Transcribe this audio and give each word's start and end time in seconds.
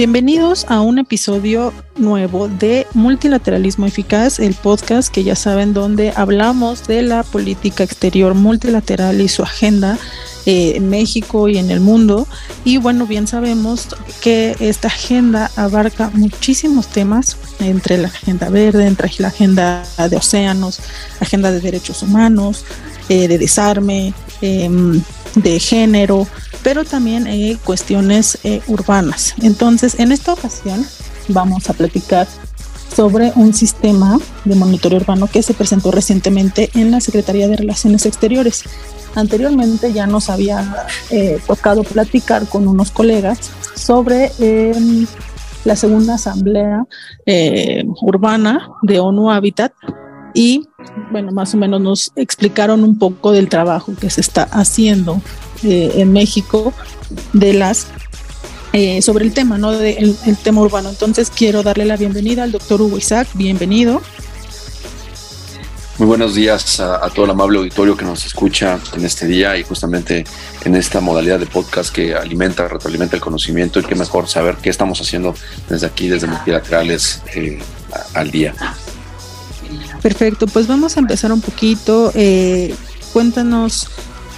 Bienvenidos 0.00 0.64
a 0.70 0.80
un 0.80 0.98
episodio 0.98 1.74
nuevo 1.98 2.48
de 2.48 2.86
Multilateralismo 2.94 3.84
Eficaz, 3.84 4.38
el 4.38 4.54
podcast 4.54 5.12
que 5.12 5.24
ya 5.24 5.36
saben 5.36 5.74
donde 5.74 6.14
hablamos 6.16 6.86
de 6.86 7.02
la 7.02 7.22
política 7.22 7.84
exterior 7.84 8.32
multilateral 8.32 9.20
y 9.20 9.28
su 9.28 9.42
agenda 9.42 9.98
eh, 10.50 10.72
en 10.74 10.88
México 10.88 11.48
y 11.48 11.58
en 11.58 11.70
el 11.70 11.78
mundo. 11.78 12.26
Y 12.64 12.78
bueno, 12.78 13.06
bien 13.06 13.28
sabemos 13.28 13.86
que 14.20 14.56
esta 14.58 14.88
agenda 14.88 15.48
abarca 15.54 16.10
muchísimos 16.12 16.88
temas, 16.88 17.36
entre 17.60 17.98
la 17.98 18.08
agenda 18.08 18.48
verde, 18.48 18.84
entre 18.88 19.08
la 19.18 19.28
agenda 19.28 19.84
de 20.10 20.16
océanos, 20.16 20.80
agenda 21.20 21.52
de 21.52 21.60
derechos 21.60 22.02
humanos, 22.02 22.64
eh, 23.08 23.28
de 23.28 23.38
desarme, 23.38 24.12
em, 24.40 25.00
de 25.36 25.60
género, 25.60 26.26
pero 26.64 26.84
también 26.84 27.28
eh, 27.28 27.56
cuestiones 27.62 28.38
eh, 28.42 28.60
urbanas. 28.66 29.34
Entonces, 29.42 30.00
en 30.00 30.10
esta 30.10 30.32
ocasión 30.32 30.84
vamos 31.28 31.70
a 31.70 31.74
platicar 31.74 32.26
sobre 32.94 33.32
un 33.36 33.54
sistema 33.54 34.18
de 34.44 34.54
monitoreo 34.56 34.98
urbano 34.98 35.28
que 35.28 35.44
se 35.44 35.54
presentó 35.54 35.92
recientemente 35.92 36.70
en 36.74 36.90
la 36.90 37.00
Secretaría 37.00 37.46
de 37.46 37.56
Relaciones 37.56 38.04
Exteriores. 38.04 38.64
Anteriormente 39.14 39.92
ya 39.92 40.06
nos 40.06 40.30
había 40.30 40.86
eh, 41.10 41.38
tocado 41.46 41.82
platicar 41.82 42.46
con 42.46 42.68
unos 42.68 42.90
colegas 42.90 43.50
sobre 43.74 44.30
em, 44.38 45.06
la 45.64 45.76
segunda 45.76 46.14
asamblea 46.14 46.84
urbana 48.02 48.70
de 48.82 48.98
ONU 48.98 49.30
Habitat 49.30 49.72
y 50.34 50.68
bueno, 51.10 51.32
más 51.32 51.54
o 51.54 51.56
menos 51.56 51.80
nos 51.80 52.12
explicaron 52.16 52.84
un 52.84 52.98
poco 52.98 53.32
del 53.32 53.48
trabajo 53.48 53.92
que 53.98 54.10
se 54.10 54.20
está 54.20 54.44
haciendo 54.44 55.20
eh, 55.62 55.92
en 55.96 56.12
México 56.12 56.72
de 57.32 57.52
las 57.54 57.88
eh, 58.72 59.02
sobre 59.02 59.24
el 59.24 59.32
tema, 59.32 59.58
¿no? 59.58 59.72
De 59.72 60.14
tema 60.44 60.60
urbano. 60.60 60.90
Entonces 60.90 61.30
quiero 61.30 61.62
darle 61.62 61.84
la 61.84 61.96
bienvenida 61.96 62.44
al 62.44 62.52
doctor 62.52 62.80
Hugo 62.80 62.98
Isaac, 62.98 63.28
bienvenido. 63.34 64.00
Muy 66.00 66.06
buenos 66.06 66.34
días 66.34 66.80
a, 66.80 67.10
todo 67.10 67.26
el 67.26 67.30
amable 67.32 67.58
auditorio 67.58 67.94
que 67.94 68.06
nos 68.06 68.24
escucha 68.24 68.80
en 68.94 69.04
este 69.04 69.26
día 69.26 69.58
y 69.58 69.64
justamente 69.64 70.24
en 70.64 70.74
esta 70.74 70.98
modalidad 71.02 71.38
de 71.38 71.44
podcast 71.44 71.94
que 71.94 72.14
alimenta, 72.14 72.66
retroalimenta 72.66 73.16
el 73.16 73.20
conocimiento 73.20 73.80
y 73.80 73.84
qué 73.84 73.94
mejor 73.94 74.26
saber 74.26 74.56
qué 74.62 74.70
estamos 74.70 74.98
haciendo 75.02 75.34
desde 75.68 75.86
aquí, 75.86 76.08
desde 76.08 76.26
multilaterales 76.26 77.20
eh, 77.34 77.58
al 78.14 78.30
día. 78.30 78.54
Perfecto, 80.00 80.46
pues 80.46 80.66
vamos 80.66 80.96
a 80.96 81.00
empezar 81.00 81.32
un 81.32 81.42
poquito. 81.42 82.12
Eh, 82.14 82.74
cuéntanos 83.12 83.90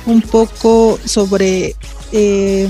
un 0.07 0.21
poco 0.21 0.99
sobre 1.05 1.77
eh, 2.11 2.69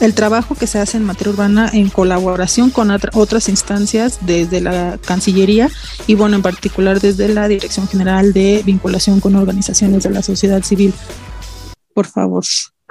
el 0.00 0.14
trabajo 0.14 0.54
que 0.54 0.66
se 0.66 0.78
hace 0.78 0.96
en 0.96 1.04
materia 1.04 1.32
urbana 1.32 1.70
en 1.72 1.90
colaboración 1.90 2.70
con 2.70 2.90
otras 2.90 3.48
instancias 3.48 4.18
desde 4.22 4.60
la 4.60 4.98
Cancillería 5.04 5.70
y 6.06 6.14
bueno, 6.14 6.36
en 6.36 6.42
particular 6.42 7.00
desde 7.00 7.28
la 7.28 7.48
Dirección 7.48 7.86
General 7.86 8.32
de 8.32 8.62
Vinculación 8.64 9.20
con 9.20 9.36
Organizaciones 9.36 10.02
de 10.02 10.10
la 10.10 10.22
Sociedad 10.22 10.62
Civil. 10.62 10.94
Por 11.94 12.06
favor. 12.06 12.44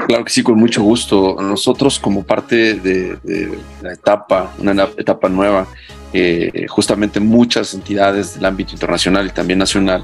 Claro 0.07 0.23
que 0.23 0.31
sí, 0.31 0.43
con 0.43 0.57
mucho 0.57 0.81
gusto. 0.81 1.35
Nosotros 1.41 1.99
como 1.99 2.23
parte 2.23 2.75
de 2.75 3.57
la 3.81 3.93
etapa, 3.93 4.53
una 4.59 4.87
etapa 4.97 5.27
nueva 5.27 5.67
justamente 6.67 7.19
muchas 7.19 7.73
entidades 7.73 8.35
del 8.35 8.45
ámbito 8.45 8.73
internacional 8.73 9.27
y 9.27 9.29
también 9.31 9.59
nacional 9.59 10.03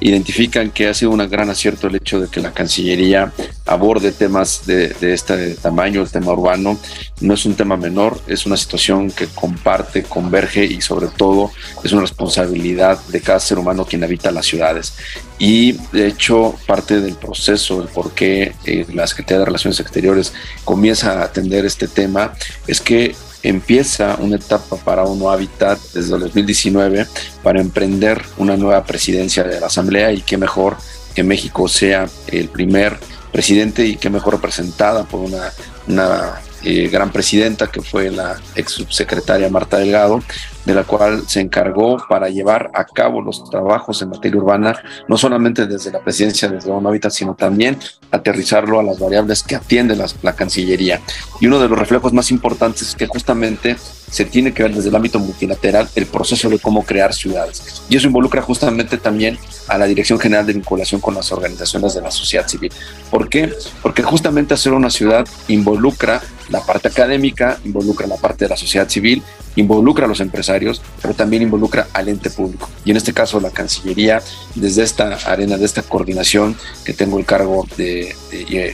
identifican 0.00 0.70
que 0.70 0.88
ha 0.88 0.94
sido 0.94 1.12
un 1.12 1.28
gran 1.28 1.48
acierto 1.48 1.86
el 1.86 1.96
hecho 1.96 2.20
de 2.20 2.28
que 2.28 2.40
la 2.40 2.52
Cancillería 2.52 3.32
aborde 3.64 4.12
temas 4.12 4.66
de, 4.66 4.94
este 5.00 5.54
tamaño, 5.54 6.02
el 6.02 6.10
tema 6.10 6.32
urbano. 6.32 6.78
No 7.20 7.34
es 7.34 7.44
un 7.46 7.54
tema 7.54 7.76
menor, 7.76 8.20
es 8.26 8.46
una 8.46 8.56
situación 8.56 9.10
que 9.10 9.26
comparte, 9.26 10.02
converge 10.04 10.64
y 10.64 10.80
sobre 10.80 11.08
todo 11.08 11.50
es 11.82 11.92
una 11.92 12.02
responsabilidad 12.02 12.98
de 13.08 13.20
cada 13.20 13.40
ser 13.40 13.58
humano 13.58 13.84
quien 13.84 14.04
habita 14.04 14.30
las 14.30 14.46
ciudades. 14.46 14.94
Y 15.38 15.72
de 15.92 16.06
hecho 16.08 16.54
parte 16.66 17.00
del 17.00 17.14
proceso, 17.14 17.82
el 17.82 17.88
por 17.88 18.12
qué 18.12 18.54
eh, 18.64 18.86
la 18.92 19.06
Secretaría 19.06 19.40
de 19.40 19.46
Relaciones 19.46 19.80
Exteriores 19.80 20.32
comienza 20.64 21.20
a 21.20 21.24
atender 21.24 21.64
este 21.64 21.88
tema, 21.88 22.34
es 22.66 22.80
que 22.80 23.14
empieza 23.48 24.16
una 24.18 24.36
etapa 24.36 24.76
para 24.76 25.04
UNO 25.04 25.30
Habitat 25.30 25.78
desde 25.94 26.14
el 26.14 26.20
2019 26.22 27.06
para 27.42 27.60
emprender 27.60 28.22
una 28.38 28.56
nueva 28.56 28.84
presidencia 28.84 29.44
de 29.44 29.60
la 29.60 29.66
Asamblea 29.66 30.12
y 30.12 30.22
qué 30.22 30.36
mejor 30.36 30.76
que 31.14 31.22
México 31.22 31.68
sea 31.68 32.08
el 32.26 32.48
primer 32.48 32.98
presidente 33.30 33.86
y 33.86 33.96
qué 33.96 34.10
mejor 34.10 34.34
representada 34.34 35.04
por 35.04 35.20
una, 35.20 35.52
una 35.86 36.40
eh, 36.64 36.88
gran 36.88 37.12
presidenta 37.12 37.68
que 37.68 37.82
fue 37.82 38.10
la 38.10 38.36
ex 38.56 38.72
subsecretaria 38.72 39.48
Marta 39.48 39.78
Delgado, 39.78 40.22
de 40.66 40.74
la 40.74 40.84
cual 40.84 41.22
se 41.26 41.40
encargó 41.40 41.96
para 42.08 42.28
llevar 42.28 42.70
a 42.74 42.84
cabo 42.84 43.22
los 43.22 43.48
trabajos 43.48 44.02
en 44.02 44.10
materia 44.10 44.36
urbana, 44.38 44.76
no 45.08 45.16
solamente 45.16 45.66
desde 45.66 45.92
la 45.92 46.00
presidencia, 46.00 46.48
desde 46.48 46.70
ONU 46.70 46.88
Habitat, 46.88 47.12
sino 47.12 47.34
también 47.34 47.78
aterrizarlo 48.10 48.80
a 48.80 48.82
las 48.82 48.98
variables 48.98 49.42
que 49.42 49.56
atiende 49.56 49.96
la, 49.96 50.06
la 50.22 50.34
Cancillería. 50.34 51.00
Y 51.40 51.46
uno 51.46 51.60
de 51.60 51.68
los 51.68 51.78
reflejos 51.78 52.12
más 52.12 52.30
importantes 52.30 52.82
es 52.82 52.94
que 52.94 53.06
justamente 53.06 53.76
se 54.10 54.24
tiene 54.24 54.52
que 54.52 54.62
ver 54.62 54.74
desde 54.74 54.88
el 54.88 54.96
ámbito 54.96 55.18
multilateral 55.18 55.88
el 55.94 56.06
proceso 56.06 56.48
de 56.48 56.58
cómo 56.58 56.84
crear 56.84 57.12
ciudades. 57.14 57.82
Y 57.88 57.96
eso 57.96 58.06
involucra 58.06 58.42
justamente 58.42 58.98
también 58.98 59.38
a 59.68 59.78
la 59.78 59.86
Dirección 59.86 60.18
General 60.18 60.46
de 60.46 60.52
Vinculación 60.52 61.00
con 61.00 61.14
las 61.14 61.32
organizaciones 61.32 61.94
de 61.94 62.02
la 62.02 62.10
sociedad 62.10 62.46
civil. 62.46 62.72
¿Por 63.10 63.28
qué? 63.28 63.52
Porque 63.82 64.02
justamente 64.02 64.54
hacer 64.54 64.72
una 64.72 64.90
ciudad 64.90 65.26
involucra 65.48 66.22
la 66.48 66.60
parte 66.60 66.88
académica, 66.88 67.58
involucra 67.64 68.06
la 68.06 68.16
parte 68.16 68.44
de 68.44 68.50
la 68.50 68.56
sociedad 68.56 68.88
civil, 68.88 69.22
involucra 69.56 70.04
a 70.04 70.08
los 70.08 70.20
empresarios, 70.20 70.55
pero 71.00 71.14
también 71.14 71.42
involucra 71.42 71.88
al 71.92 72.08
ente 72.08 72.30
público. 72.30 72.68
Y 72.84 72.90
en 72.90 72.96
este 72.96 73.12
caso 73.12 73.40
la 73.40 73.50
Cancillería, 73.50 74.22
desde 74.54 74.82
esta 74.82 75.14
arena, 75.26 75.56
de 75.56 75.64
esta 75.64 75.82
coordinación 75.82 76.56
que 76.84 76.92
tengo 76.92 77.18
el 77.18 77.24
cargo 77.24 77.66
de, 77.76 78.14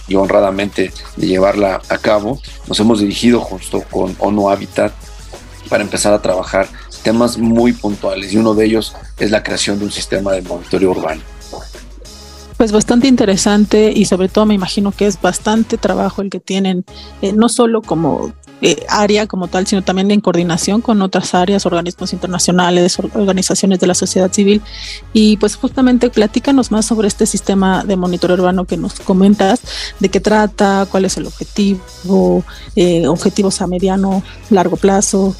y 0.08 0.14
honradamente 0.14 0.92
de 1.16 1.26
llevarla 1.26 1.80
a 1.88 1.98
cabo, 1.98 2.40
nos 2.66 2.78
hemos 2.80 3.00
dirigido 3.00 3.40
justo 3.40 3.82
con 3.90 4.16
ONU 4.18 4.50
Habitat 4.50 4.92
para 5.68 5.82
empezar 5.82 6.12
a 6.12 6.20
trabajar 6.20 6.68
temas 7.02 7.38
muy 7.38 7.72
puntuales 7.72 8.32
y 8.32 8.36
uno 8.36 8.54
de 8.54 8.66
ellos 8.66 8.94
es 9.18 9.30
la 9.30 9.42
creación 9.42 9.78
de 9.78 9.86
un 9.86 9.90
sistema 9.90 10.32
de 10.32 10.42
monitoreo 10.42 10.90
urbano. 10.90 11.22
Pues 12.56 12.70
bastante 12.70 13.08
interesante 13.08 13.92
y 13.92 14.04
sobre 14.04 14.28
todo 14.28 14.46
me 14.46 14.54
imagino 14.54 14.92
que 14.92 15.06
es 15.06 15.20
bastante 15.20 15.78
trabajo 15.78 16.22
el 16.22 16.30
que 16.30 16.38
tienen, 16.38 16.84
eh, 17.20 17.32
no 17.32 17.48
solo 17.48 17.82
como 17.82 18.32
eh, 18.64 18.86
área 18.88 19.26
como 19.26 19.48
tal, 19.48 19.66
sino 19.66 19.82
también 19.82 20.10
en 20.12 20.20
coordinación 20.20 20.80
con 20.82 21.02
otras 21.02 21.34
áreas, 21.34 21.66
organismos 21.66 22.12
internacionales, 22.12 22.96
organizaciones 23.14 23.80
de 23.80 23.88
la 23.88 23.94
sociedad 23.94 24.32
civil. 24.32 24.62
Y 25.12 25.36
pues 25.38 25.56
justamente 25.56 26.10
platícanos 26.10 26.70
más 26.70 26.86
sobre 26.86 27.08
este 27.08 27.26
sistema 27.26 27.82
de 27.82 27.96
monitoreo 27.96 28.36
urbano 28.36 28.64
que 28.64 28.76
nos 28.76 29.00
comentas, 29.00 29.60
de 29.98 30.08
qué 30.08 30.20
trata, 30.20 30.86
cuál 30.88 31.04
es 31.04 31.16
el 31.16 31.26
objetivo, 31.26 32.44
eh, 32.76 33.08
objetivos 33.08 33.60
a 33.60 33.66
mediano, 33.66 34.22
largo 34.48 34.76
plazo, 34.76 35.34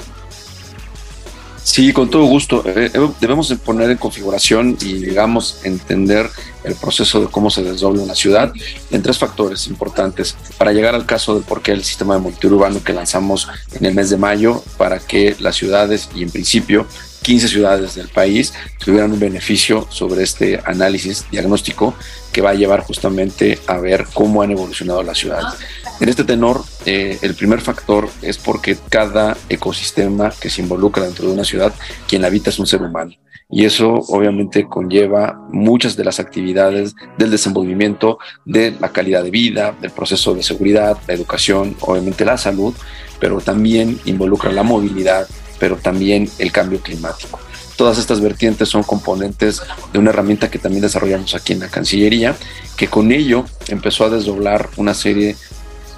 Sí, 1.64 1.92
con 1.92 2.10
todo 2.10 2.24
gusto. 2.24 2.64
Eh, 2.66 2.90
eh, 2.92 3.08
debemos 3.20 3.52
poner 3.64 3.90
en 3.90 3.96
configuración 3.96 4.76
y, 4.80 4.94
digamos, 4.94 5.60
entender 5.62 6.28
el 6.64 6.74
proceso 6.74 7.20
de 7.20 7.26
cómo 7.28 7.50
se 7.50 7.62
desdobla 7.62 8.02
una 8.02 8.14
ciudad 8.14 8.52
en 8.90 9.02
tres 9.02 9.18
factores 9.18 9.66
importantes 9.68 10.36
para 10.58 10.72
llegar 10.72 10.94
al 10.94 11.06
caso 11.06 11.36
de 11.36 11.42
por 11.42 11.62
qué 11.62 11.72
el 11.72 11.84
sistema 11.84 12.14
de 12.14 12.20
monitoreo 12.20 12.56
urbano 12.56 12.82
que 12.84 12.92
lanzamos 12.92 13.48
en 13.72 13.84
el 13.84 13.94
mes 13.94 14.10
de 14.10 14.16
mayo 14.16 14.62
para 14.76 14.98
que 14.98 15.36
las 15.38 15.56
ciudades 15.56 16.08
y 16.14 16.22
en 16.22 16.30
principio 16.30 16.86
15 17.22 17.48
ciudades 17.48 17.94
del 17.94 18.08
país 18.08 18.52
tuvieran 18.84 19.12
un 19.12 19.20
beneficio 19.20 19.86
sobre 19.90 20.22
este 20.22 20.60
análisis 20.64 21.26
diagnóstico 21.30 21.94
que 22.32 22.40
va 22.40 22.50
a 22.50 22.54
llevar 22.54 22.80
justamente 22.80 23.58
a 23.66 23.78
ver 23.78 24.06
cómo 24.12 24.42
han 24.42 24.50
evolucionado 24.50 25.02
las 25.02 25.18
ciudades. 25.18 25.54
En 26.00 26.08
este 26.08 26.24
tenor, 26.24 26.62
eh, 26.86 27.18
el 27.22 27.34
primer 27.34 27.60
factor 27.60 28.08
es 28.22 28.38
porque 28.38 28.76
cada 28.88 29.36
ecosistema 29.48 30.32
que 30.40 30.50
se 30.50 30.62
involucra 30.62 31.04
dentro 31.04 31.28
de 31.28 31.34
una 31.34 31.44
ciudad, 31.44 31.72
quien 32.08 32.22
la 32.22 32.28
habita 32.28 32.50
es 32.50 32.58
un 32.58 32.66
ser 32.66 32.82
humano. 32.82 33.12
Y 33.54 33.66
eso 33.66 33.92
obviamente 34.08 34.66
conlleva 34.66 35.38
muchas 35.50 35.94
de 35.94 36.04
las 36.04 36.18
actividades 36.18 36.94
del 37.18 37.30
desenvolvimiento, 37.30 38.18
de 38.46 38.74
la 38.80 38.88
calidad 38.92 39.22
de 39.22 39.30
vida, 39.30 39.76
del 39.78 39.90
proceso 39.90 40.34
de 40.34 40.42
seguridad, 40.42 40.96
la 41.06 41.12
educación, 41.12 41.76
obviamente 41.80 42.24
la 42.24 42.38
salud, 42.38 42.74
pero 43.20 43.40
también 43.40 44.00
involucra 44.06 44.50
la 44.50 44.62
movilidad, 44.62 45.28
pero 45.62 45.76
también 45.76 46.28
el 46.40 46.50
cambio 46.50 46.80
climático. 46.80 47.38
Todas 47.76 47.96
estas 47.96 48.20
vertientes 48.20 48.68
son 48.68 48.82
componentes 48.82 49.62
de 49.92 49.98
una 50.00 50.10
herramienta 50.10 50.50
que 50.50 50.58
también 50.58 50.82
desarrollamos 50.82 51.36
aquí 51.36 51.52
en 51.52 51.60
la 51.60 51.68
Cancillería, 51.68 52.34
que 52.76 52.88
con 52.88 53.12
ello 53.12 53.44
empezó 53.68 54.06
a 54.06 54.10
desdoblar 54.10 54.70
una 54.76 54.92
serie 54.92 55.36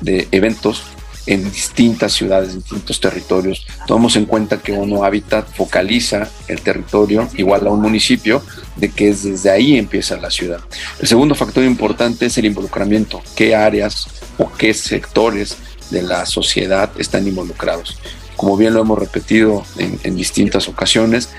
de 0.02 0.28
eventos 0.32 0.82
en 1.24 1.50
distintas 1.50 2.12
ciudades, 2.12 2.50
en 2.50 2.58
distintos 2.58 3.00
territorios. 3.00 3.66
Tomamos 3.86 4.16
en 4.16 4.26
cuenta 4.26 4.60
que 4.60 4.76
ONU 4.76 5.02
Habitat 5.02 5.48
focaliza 5.54 6.28
el 6.46 6.60
territorio 6.60 7.26
igual 7.38 7.66
a 7.66 7.70
un 7.70 7.80
municipio, 7.80 8.42
de 8.76 8.90
que 8.90 9.08
es 9.08 9.22
desde 9.22 9.48
ahí 9.48 9.78
empieza 9.78 10.18
la 10.18 10.30
ciudad. 10.30 10.60
El 11.00 11.08
segundo 11.08 11.34
factor 11.34 11.64
importante 11.64 12.26
es 12.26 12.36
el 12.36 12.44
involucramiento, 12.44 13.22
qué 13.34 13.56
áreas 13.56 14.08
o 14.36 14.52
qué 14.52 14.74
sectores 14.74 15.56
de 15.88 16.02
la 16.02 16.26
sociedad 16.26 16.90
están 16.98 17.26
involucrados. 17.26 17.96
Como 18.36 18.56
bien 18.56 18.74
lo 18.74 18.80
hemos 18.80 18.98
repetido 18.98 19.64
en, 19.78 20.16
distintas 20.16 20.68
ocasiones, 20.68 21.30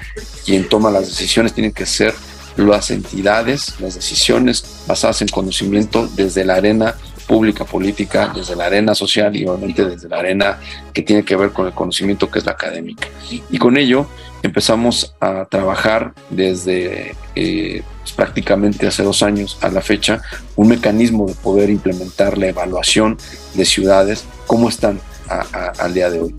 quien 0.46 0.68
toma 0.68 0.92
las 0.92 1.08
decisiones 1.08 1.54
tienen 1.54 1.72
que 1.72 1.86
ser 1.86 2.14
las 2.58 2.90
entidades, 2.92 3.80
las 3.80 3.96
decisiones 3.96 4.64
basadas 4.88 5.22
en 5.22 5.28
conocimiento 5.28 6.08
desde 6.16 6.46
la 6.46 6.56
arena 6.56 6.96
pública 7.28 7.66
política, 7.66 8.32
desde 8.34 8.56
la 8.56 8.68
arena 8.68 8.94
social 8.96 9.36
y 9.36 9.46
obviamente 9.48 9.84
desde 9.84 10.08
la 10.08 10.20
arena 10.20 10.60
que 10.94 11.02
tiene 11.02 11.24
que 11.24 11.36
ver 11.36 11.52
con 11.52 11.68
el 11.68 11.74
conocimiento 11.74 12.30
que 12.30 12.40
es 12.40 12.46
la 12.46 12.54
académica. 12.54 13.08
Y 13.50 13.58
con 13.58 13.78
ello 13.78 14.08
empezamos 14.46 15.16
a 15.20 15.46
trabajar 15.46 16.14
desde 16.30 17.16
eh, 17.36 17.84
pues, 18.02 18.14
prácticamente 18.14 18.88
hace 18.88 19.04
dos 19.04 19.24
años 19.24 19.58
a 19.62 19.70
la 19.70 19.82
fecha 19.82 20.22
un 20.56 20.68
mecanismo 20.68 21.28
de 21.28 21.34
poder 21.34 21.70
implementar 21.70 22.38
la 22.38 22.48
evaluación 22.48 23.18
de 23.56 23.66
ciudades, 23.66 24.24
cómo 24.46 24.70
están 24.70 25.00
al 25.80 25.94
día 25.94 26.12
de 26.12 26.20
hoy 26.20 26.36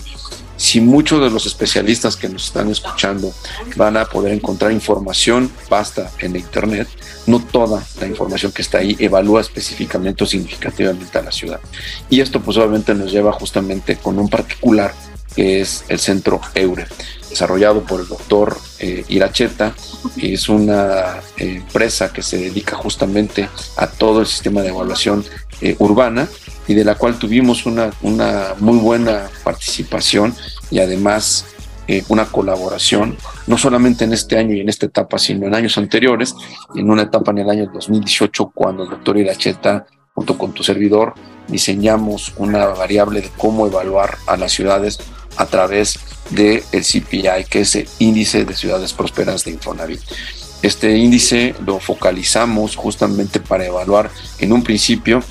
si 0.57 0.81
muchos 0.81 1.21
de 1.21 1.31
los 1.31 1.47
especialistas 1.47 2.17
que 2.17 2.29
nos 2.29 2.47
están 2.47 2.71
escuchando 2.71 3.33
van 3.77 3.97
a 3.97 4.07
poder 4.07 4.33
encontrar 4.33 4.73
información 4.73 5.51
basta 5.69 6.11
en 6.21 6.37
Internet, 6.37 6.89
no 7.27 7.41
toda 7.41 7.85
la 8.01 8.07
información 8.07 8.53
que 8.53 8.63
está 8.63 8.79
ahí 8.79 8.97
evalúa 8.99 9.41
específicamente 9.41 10.25
o 10.25 10.27
significativamente 10.27 11.19
a 11.19 11.23
la 11.23 11.33
ciudad. 11.33 11.61
Y 12.09 12.21
esto 12.21 12.41
pues 12.41 12.57
obviamente 12.57 12.95
nos 12.95 13.13
lleva 13.13 13.33
justamente 13.33 13.97
con 13.97 14.19
un 14.19 14.29
particular 14.29 14.95
que 15.35 15.61
es 15.61 15.85
el 15.89 15.99
centro 15.99 16.41
EURE, 16.55 16.87
desarrollado 17.29 17.85
por 17.85 18.01
el 18.01 18.09
doctor 18.09 18.57
eh, 18.79 19.05
Iracheta, 19.09 19.75
es 20.17 20.49
una 20.49 21.21
eh, 21.37 21.57
empresa 21.57 22.11
que 22.11 22.23
se 22.23 22.39
dedica 22.39 22.75
justamente 22.75 23.49
a 23.77 23.87
todo 23.87 24.21
el 24.21 24.27
sistema 24.27 24.63
de 24.63 24.69
evaluación 24.69 25.25
eh, 25.61 25.77
urbana 25.79 26.27
y 26.69 26.75
de 26.75 26.85
la 26.85 26.97
cual 26.97 27.19
tuvimos 27.19 27.67
una, 27.67 27.91
una 28.03 28.55
muy 28.59 28.79
buena 28.79 29.29
participación 29.45 30.35
y 30.71 30.79
además 30.81 31.47
eh, 31.89 32.03
una 32.09 32.25
colaboración, 32.25 33.17
no 33.47 33.57
solamente 33.57 34.05
en 34.05 34.13
este 34.13 34.37
año 34.37 34.55
y 34.55 34.61
en 34.61 34.69
esta 34.69 34.87
etapa, 34.87 35.19
sino 35.19 35.47
en 35.47 35.55
años 35.55 35.79
anteriores, 35.79 36.35
en 36.75 36.91
una 36.91 37.03
etapa 37.03 37.31
en 37.31 37.39
el 37.39 37.51
año 37.51 37.71
2018, 37.73 38.51
cuando 38.53 38.83
el 38.83 38.91
doctor 38.91 39.17
Iracheta, 39.17 39.87
junto 40.13 40.37
con 40.37 40.53
tu 40.53 40.65
servidor, 40.65 41.15
diseñamos 41.47 42.33
una 42.39 42.67
variable 42.67 43.21
de 43.21 43.31
cómo 43.37 43.69
evaluar 43.69 44.19
a 44.27 44.37
las 44.37 44.51
ciudades 44.51 44.99
a 45.37 45.47
través 45.47 46.01
del 46.31 46.65
el 46.73 46.83
CPI, 46.83 47.45
que 47.49 47.61
es 47.61 47.77
el 47.77 47.89
índice 48.01 48.45
de 48.45 48.57
ciudades 48.57 48.93
prósperas 48.93 49.45
de 49.45 49.53
Infonavit. 49.53 50.01
Este 50.63 50.97
índice 50.97 51.55
lo 51.65 51.79
focalizamos 51.79 52.75
justamente 52.75 53.39
para 53.39 53.67
evaluar 53.67 54.11
en 54.41 54.53
un 54.53 54.65
principio 54.65 55.23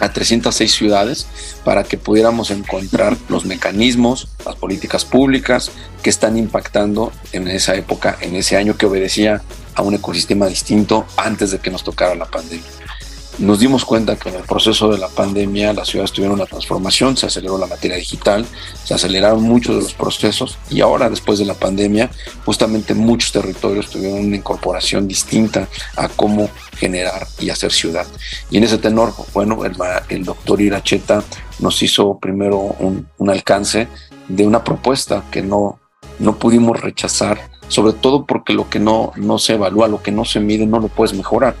a 0.00 0.12
306 0.12 0.72
ciudades 0.72 1.26
para 1.64 1.84
que 1.84 1.98
pudiéramos 1.98 2.50
encontrar 2.50 3.16
los 3.28 3.44
mecanismos, 3.44 4.28
las 4.44 4.56
políticas 4.56 5.04
públicas 5.04 5.70
que 6.02 6.10
están 6.10 6.36
impactando 6.36 7.12
en 7.32 7.48
esa 7.48 7.74
época, 7.74 8.16
en 8.20 8.36
ese 8.36 8.56
año 8.56 8.76
que 8.76 8.86
obedecía 8.86 9.42
a 9.74 9.82
un 9.82 9.94
ecosistema 9.94 10.46
distinto 10.46 11.06
antes 11.16 11.50
de 11.50 11.58
que 11.58 11.70
nos 11.70 11.82
tocara 11.82 12.14
la 12.14 12.26
pandemia 12.26 12.83
nos 13.38 13.58
dimos 13.58 13.84
cuenta 13.84 14.16
que 14.16 14.28
en 14.28 14.36
el 14.36 14.42
proceso 14.42 14.88
de 14.88 14.98
la 14.98 15.08
pandemia 15.08 15.72
las 15.72 15.88
ciudades 15.88 16.12
tuvieron 16.12 16.36
una 16.36 16.46
transformación, 16.46 17.16
se 17.16 17.26
aceleró 17.26 17.58
la 17.58 17.66
materia 17.66 17.96
digital, 17.96 18.46
se 18.84 18.94
aceleraron 18.94 19.42
muchos 19.42 19.76
de 19.76 19.82
los 19.82 19.94
procesos 19.94 20.58
y 20.70 20.80
ahora 20.80 21.10
después 21.10 21.38
de 21.38 21.44
la 21.44 21.54
pandemia 21.54 22.10
justamente 22.44 22.94
muchos 22.94 23.32
territorios 23.32 23.90
tuvieron 23.90 24.20
una 24.26 24.36
incorporación 24.36 25.08
distinta 25.08 25.68
a 25.96 26.08
cómo 26.08 26.48
generar 26.76 27.26
y 27.40 27.50
hacer 27.50 27.72
ciudad. 27.72 28.06
Y 28.50 28.58
en 28.58 28.64
ese 28.64 28.78
tenor, 28.78 29.12
bueno, 29.32 29.64
el, 29.64 29.76
el 30.08 30.24
doctor 30.24 30.60
Iracheta 30.60 31.24
nos 31.58 31.82
hizo 31.82 32.18
primero 32.18 32.58
un, 32.58 33.08
un 33.18 33.30
alcance 33.30 33.88
de 34.28 34.46
una 34.46 34.62
propuesta 34.62 35.24
que 35.30 35.42
no, 35.42 35.80
no 36.18 36.38
pudimos 36.38 36.80
rechazar, 36.80 37.50
sobre 37.68 37.94
todo 37.94 38.26
porque 38.26 38.52
lo 38.52 38.70
que 38.70 38.78
no, 38.78 39.12
no 39.16 39.38
se 39.38 39.54
evalúa, 39.54 39.88
lo 39.88 40.02
que 40.02 40.12
no 40.12 40.24
se 40.24 40.40
mide, 40.40 40.66
no 40.66 40.78
lo 40.78 40.88
puedes 40.88 41.14
mejorar 41.14 41.56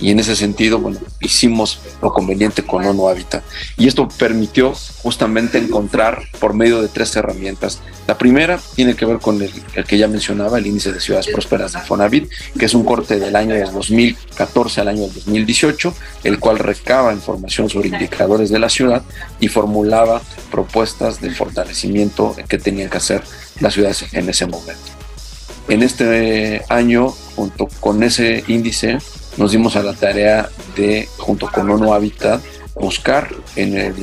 y 0.00 0.10
en 0.10 0.18
ese 0.18 0.34
sentido, 0.34 0.78
bueno, 0.78 0.98
hicimos 1.20 1.80
lo 2.00 2.12
conveniente 2.12 2.62
con 2.62 2.84
ONU 2.84 3.08
Habitat. 3.08 3.44
Y 3.76 3.86
esto 3.86 4.08
permitió 4.08 4.72
justamente 5.02 5.58
encontrar 5.58 6.22
por 6.38 6.54
medio 6.54 6.80
de 6.80 6.88
tres 6.88 7.14
herramientas. 7.16 7.80
La 8.06 8.16
primera 8.16 8.58
tiene 8.74 8.94
que 8.94 9.04
ver 9.04 9.18
con 9.18 9.40
el, 9.42 9.52
que 9.86 9.98
ya 9.98 10.08
mencionaba, 10.08 10.58
el 10.58 10.66
índice 10.66 10.92
de 10.92 11.00
ciudades 11.00 11.28
prósperas 11.28 11.74
de 11.74 11.80
Fonavit, 11.80 12.30
que 12.58 12.64
es 12.64 12.74
un 12.74 12.84
corte 12.84 13.18
del 13.18 13.36
año 13.36 13.54
2014 13.72 14.80
al 14.80 14.88
año 14.88 15.02
2018, 15.02 15.94
el 16.24 16.38
cual 16.38 16.58
recaba 16.58 17.12
información 17.12 17.68
sobre 17.68 17.88
indicadores 17.88 18.50
de 18.50 18.58
la 18.58 18.68
ciudad 18.68 19.02
y 19.38 19.48
formulaba 19.48 20.22
propuestas 20.50 21.20
de 21.20 21.30
fortalecimiento 21.30 22.34
que 22.48 22.58
tenían 22.58 22.88
que 22.88 22.96
hacer 22.96 23.22
las 23.60 23.74
ciudades 23.74 24.06
en 24.12 24.28
ese 24.28 24.46
momento. 24.46 24.80
En 25.68 25.82
este 25.82 26.64
año, 26.68 27.10
junto 27.36 27.68
con 27.78 28.02
ese 28.02 28.42
índice, 28.48 28.98
nos 29.36 29.52
dimos 29.52 29.76
a 29.76 29.82
la 29.82 29.94
tarea 29.94 30.48
de, 30.76 31.08
junto 31.18 31.48
con 31.48 31.70
ONU 31.70 31.92
Habitat, 31.92 32.42
buscar 32.74 33.28
en 33.56 33.76
el, 33.76 33.94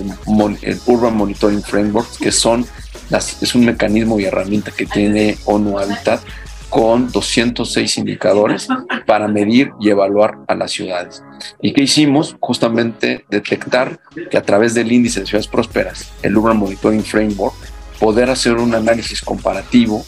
Urban 0.85 1.15
Monitoring 1.15 1.63
Framework, 1.63 2.18
que 2.19 2.31
son 2.31 2.65
las, 3.09 3.41
es 3.41 3.56
un 3.56 3.65
mecanismo 3.65 4.19
y 4.19 4.25
herramienta 4.25 4.71
que 4.71 4.85
tiene 4.85 5.38
ONU 5.45 5.79
Habitat 5.79 6.21
con 6.69 7.09
206 7.12 7.97
indicadores 7.97 8.68
para 9.06 9.27
medir 9.27 9.71
y 9.79 9.89
evaluar 9.89 10.39
a 10.47 10.56
las 10.56 10.71
ciudades. 10.71 11.24
¿Y 11.62 11.71
qué 11.74 11.83
hicimos? 11.83 12.35
Justamente 12.39 13.25
detectar 13.29 14.00
que 14.29 14.38
a 14.38 14.44
través 14.44 14.74
del 14.74 14.91
índice 14.91 15.21
de 15.21 15.25
ciudades 15.25 15.47
prósperas, 15.47 16.12
el 16.24 16.38
Urban 16.38 16.57
Monitoring 16.57 17.03
Framework, 17.03 17.56
poder 18.00 18.29
hacer 18.29 18.56
un 18.56 18.75
análisis 18.75 19.21
comparativo 19.21 20.06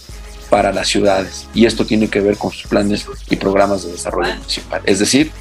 para 0.50 0.74
las 0.74 0.88
ciudades. 0.88 1.48
Y 1.54 1.66
esto 1.66 1.86
tiene 1.86 2.08
que 2.08 2.22
ver 2.22 2.38
con 2.38 2.52
sus 2.52 2.68
planes 2.68 3.06
y 3.30 3.36
programas 3.36 3.84
de 3.84 3.92
desarrollo 3.92 4.34
municipal. 4.36 4.82
Es 4.86 5.00
decir, 5.00 5.32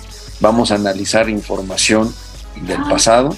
vamos 0.40 0.70
a 0.70 0.76
analizar 0.76 1.28
información 1.28 2.14
del 2.62 2.82
pasado, 2.82 3.36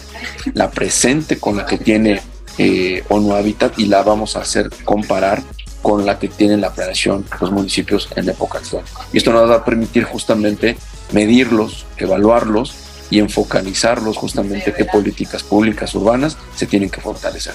la 0.55 0.71
presente 0.71 1.39
con 1.39 1.57
la 1.57 1.67
que 1.67 1.79
tiene 1.79 2.23
eh, 2.59 3.05
ONU 3.09 3.35
Habitat 3.35 3.79
y 3.79 3.87
la 3.87 4.03
vamos 4.03 4.37
a 4.37 4.41
hacer 4.41 4.71
comparar 4.85 5.43
con 5.83 6.05
la 6.05 6.19
que 6.19 6.29
tiene 6.29 6.57
la 6.57 6.73
planeación 6.73 7.25
los 7.41 7.50
municipios 7.50 8.09
en 8.17 8.27
la 8.27 8.33
época 8.33 8.59
actual. 8.59 8.85
Y 9.12 9.19
esto 9.19 9.33
nos 9.33 9.49
va 9.50 9.57
a 9.57 9.65
permitir 9.65 10.05
justamente 10.05 10.77
medirlos, 11.12 11.87
evaluarlos 11.97 12.75
y 13.09 13.19
enfocalizarlos 13.19 14.17
justamente 14.17 14.73
qué 14.73 14.85
políticas 14.85 15.43
públicas 15.43 15.95
urbanas 15.95 16.37
se 16.55 16.67
tienen 16.67 16.91
que 16.91 17.00
fortalecer. 17.00 17.55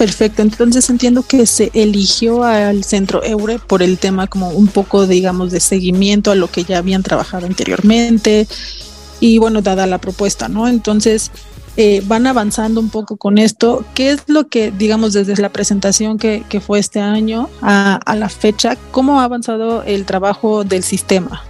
Perfecto, 0.00 0.40
entonces 0.40 0.88
entiendo 0.88 1.22
que 1.28 1.44
se 1.44 1.70
eligió 1.74 2.42
al 2.42 2.84
centro 2.84 3.22
Eure 3.22 3.58
por 3.58 3.82
el 3.82 3.98
tema 3.98 4.28
como 4.28 4.48
un 4.48 4.66
poco, 4.66 5.06
digamos, 5.06 5.52
de 5.52 5.60
seguimiento 5.60 6.30
a 6.30 6.34
lo 6.34 6.50
que 6.50 6.64
ya 6.64 6.78
habían 6.78 7.02
trabajado 7.02 7.44
anteriormente 7.44 8.48
y 9.20 9.36
bueno, 9.36 9.60
dada 9.60 9.86
la 9.86 9.98
propuesta, 9.98 10.48
¿no? 10.48 10.68
Entonces, 10.68 11.30
eh, 11.76 12.02
van 12.06 12.26
avanzando 12.26 12.80
un 12.80 12.88
poco 12.88 13.18
con 13.18 13.36
esto. 13.36 13.84
¿Qué 13.92 14.12
es 14.12 14.22
lo 14.26 14.48
que, 14.48 14.70
digamos, 14.70 15.12
desde 15.12 15.36
la 15.36 15.50
presentación 15.50 16.16
que, 16.16 16.62
fue 16.66 16.78
este 16.78 17.00
año 17.00 17.50
a, 17.60 18.00
la 18.16 18.30
fecha, 18.30 18.78
cómo 18.92 19.20
ha 19.20 19.24
avanzado 19.24 19.82
el 19.82 20.06
trabajo 20.06 20.64
del 20.64 20.82
sistema? 20.82 21.44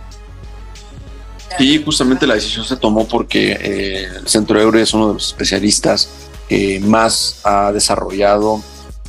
Sí, 1.57 1.81
justamente 1.85 2.27
la 2.27 2.35
decisión 2.35 2.65
se 2.65 2.77
tomó 2.77 3.07
porque 3.07 3.53
eh, 3.53 4.09
el 4.23 4.27
Centro 4.27 4.61
Eure 4.61 4.83
es 4.83 4.93
uno 4.93 5.07
de 5.07 5.15
los 5.15 5.29
especialistas 5.29 6.30
eh, 6.51 6.81
más 6.81 7.41
ha 7.45 7.73
desarrollado 7.73 8.63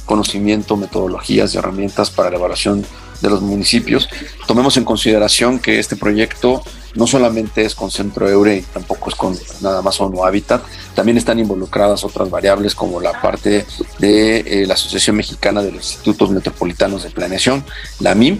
conocimiento, 0.05 0.77
metodologías 0.77 1.53
y 1.53 1.57
herramientas 1.57 2.09
para 2.09 2.29
la 2.29 2.37
evaluación 2.37 2.85
de 3.21 3.29
los 3.29 3.41
municipios. 3.41 4.09
Tomemos 4.47 4.77
en 4.77 4.83
consideración 4.83 5.59
que 5.59 5.79
este 5.79 5.95
proyecto 5.95 6.63
no 6.95 7.07
solamente 7.07 7.63
es 7.63 7.75
con 7.75 7.89
Centro 7.89 8.27
Eure 8.29 8.57
y 8.57 8.61
tampoco 8.61 9.09
es 9.09 9.15
con 9.15 9.37
nada 9.61 9.81
más 9.81 9.99
ONU 10.01 10.23
Habitat, 10.25 10.61
también 10.93 11.17
están 11.17 11.39
involucradas 11.39 12.03
otras 12.03 12.29
variables 12.29 12.75
como 12.75 12.99
la 12.99 13.19
parte 13.21 13.65
de 13.99 14.37
eh, 14.39 14.65
la 14.67 14.73
Asociación 14.73 15.15
Mexicana 15.15 15.61
de 15.61 15.71
los 15.71 15.91
Institutos 15.91 16.31
Metropolitanos 16.31 17.03
de 17.03 17.11
Planeación, 17.11 17.63
la 17.99 18.13
MIM, 18.15 18.39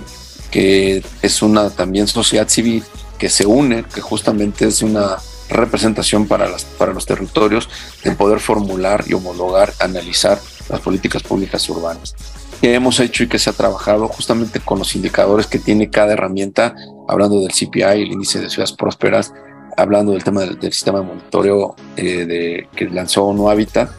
que 0.50 1.04
es 1.22 1.42
una 1.42 1.70
también 1.70 2.08
sociedad 2.08 2.50
civil 2.50 2.84
que 3.18 3.30
se 3.30 3.46
une, 3.46 3.86
que 3.86 4.02
justamente 4.02 4.68
es 4.68 4.82
una 4.82 5.18
representación 5.52 6.28
para, 6.28 6.50
las, 6.50 6.64
para 6.66 6.94
los 6.94 7.06
territorios 7.06 7.70
de 8.04 8.12
poder 8.12 8.40
formular 8.40 9.04
y 9.08 9.14
homologar, 9.14 9.74
analizar 9.80 10.40
las 10.70 10.80
políticas 10.80 11.24
públicas 11.24 11.68
urbanas. 11.70 12.16
Que 12.62 12.76
hemos 12.76 13.00
hecho 13.00 13.24
y 13.24 13.28
que 13.28 13.40
se 13.40 13.50
ha 13.50 13.54
trabajado 13.54 14.08
justamente 14.08 14.60
con 14.60 14.80
los 14.80 14.96
indicadores 14.96 15.48
que 15.48 15.60
tiene 15.60 15.90
cada 15.90 16.14
herramienta, 16.14 16.76
hablando 17.08 17.40
del 17.42 17.52
CPI, 17.52 18.04
el 18.04 18.12
índice 18.12 18.40
de 18.40 18.50
ciudades 18.50 18.74
prósperas, 18.74 19.34
hablando 19.78 20.12
del 20.12 20.24
tema 20.24 20.42
del, 20.42 20.60
sistema 20.72 21.00
de 21.00 21.06
monitoreo 21.06 21.76
eh, 21.98 22.26
de, 22.26 22.68
que 22.76 22.90
lanzó 22.90 23.34
No 23.34 23.50
Hábitat, 23.50 23.90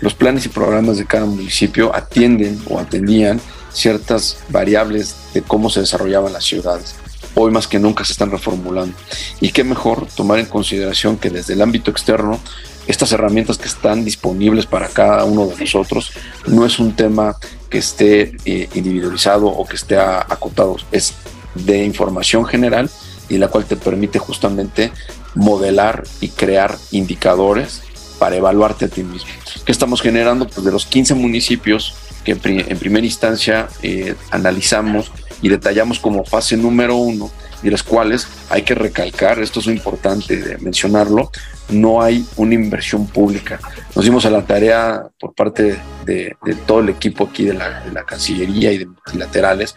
los 0.00 0.14
planes 0.14 0.46
y 0.46 0.48
programas 0.48 0.98
de 0.98 1.06
cada 1.06 1.24
municipio 1.24 1.94
atienden 1.94 2.60
o 2.68 2.78
atendían 2.78 3.40
ciertas 3.72 4.38
variables 4.48 5.14
de 5.34 5.42
cómo 5.42 5.70
se 5.70 5.80
desarrollaban 5.80 6.32
las 6.32 6.44
ciudades. 6.44 6.96
Hoy 7.38 7.50
más 7.50 7.68
que 7.68 7.78
nunca 7.78 8.02
se 8.02 8.12
están 8.12 8.30
reformulando. 8.30 8.96
Y 9.42 9.52
qué 9.52 9.62
mejor 9.62 10.06
tomar 10.06 10.38
en 10.38 10.46
consideración 10.46 11.18
que 11.18 11.28
desde 11.28 11.52
el 11.52 11.60
ámbito 11.60 11.90
externo, 11.90 12.40
estas 12.86 13.12
herramientas 13.12 13.58
que 13.58 13.66
están 13.66 14.06
disponibles 14.06 14.64
para 14.64 14.88
cada 14.88 15.24
uno 15.24 15.46
de 15.46 15.54
nosotros 15.54 16.12
no 16.46 16.64
es 16.64 16.78
un 16.78 16.96
tema 16.96 17.36
que 17.68 17.76
esté 17.76 18.36
eh, 18.46 18.70
individualizado 18.74 19.48
o 19.48 19.66
que 19.66 19.76
esté 19.76 19.98
acotado, 19.98 20.76
es 20.92 21.12
de 21.54 21.84
información 21.84 22.46
general 22.46 22.90
y 23.28 23.36
la 23.36 23.48
cual 23.48 23.66
te 23.66 23.76
permite 23.76 24.18
justamente 24.18 24.90
modelar 25.34 26.04
y 26.22 26.28
crear 26.28 26.78
indicadores 26.90 27.82
para 28.18 28.36
evaluarte 28.36 28.86
a 28.86 28.88
ti 28.88 29.02
mismo. 29.02 29.28
¿Qué 29.66 29.72
estamos 29.72 30.00
generando? 30.00 30.48
Pues 30.48 30.64
de 30.64 30.72
los 30.72 30.86
15 30.86 31.14
municipios 31.14 31.94
que 32.24 32.32
en, 32.32 32.78
primera 32.78 33.04
instancia 33.04 33.68
eh, 33.82 34.14
analizamos 34.30 35.12
y 35.42 35.48
detallamos 35.48 35.98
como 35.98 36.24
fase 36.24 36.56
número 36.56 36.96
uno, 36.96 37.30
y 37.62 37.70
las 37.70 37.82
cuales 37.82 38.28
hay 38.50 38.62
que 38.62 38.74
recalcar, 38.74 39.38
esto 39.40 39.60
es 39.60 39.66
importante 39.66 40.36
de 40.36 40.58
mencionarlo, 40.58 41.30
no 41.68 42.02
hay 42.02 42.24
una 42.36 42.54
inversión 42.54 43.06
pública. 43.06 43.58
Nos 43.94 44.04
dimos 44.04 44.24
a 44.26 44.30
la 44.30 44.44
tarea 44.44 45.08
por 45.18 45.34
parte 45.34 45.78
de, 46.04 46.36
todo 46.66 46.80
el 46.80 46.90
equipo 46.90 47.24
aquí 47.24 47.44
de 47.44 47.54
la, 47.54 48.04
Cancillería 48.06 48.72
y 48.72 48.78
de 48.78 48.86
multilaterales 48.86 49.74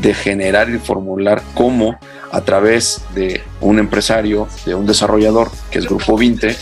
de 0.00 0.14
generar 0.14 0.70
y 0.70 0.78
formular 0.78 1.42
cómo 1.54 1.98
a 2.32 2.40
través 2.40 3.02
de 3.14 3.42
un 3.60 3.78
empresario, 3.78 4.48
de 4.64 4.74
un 4.74 4.86
desarrollador, 4.86 5.50
que 5.70 5.78
es 5.78 5.86
Grupo 5.86 6.16
20, 6.16 6.56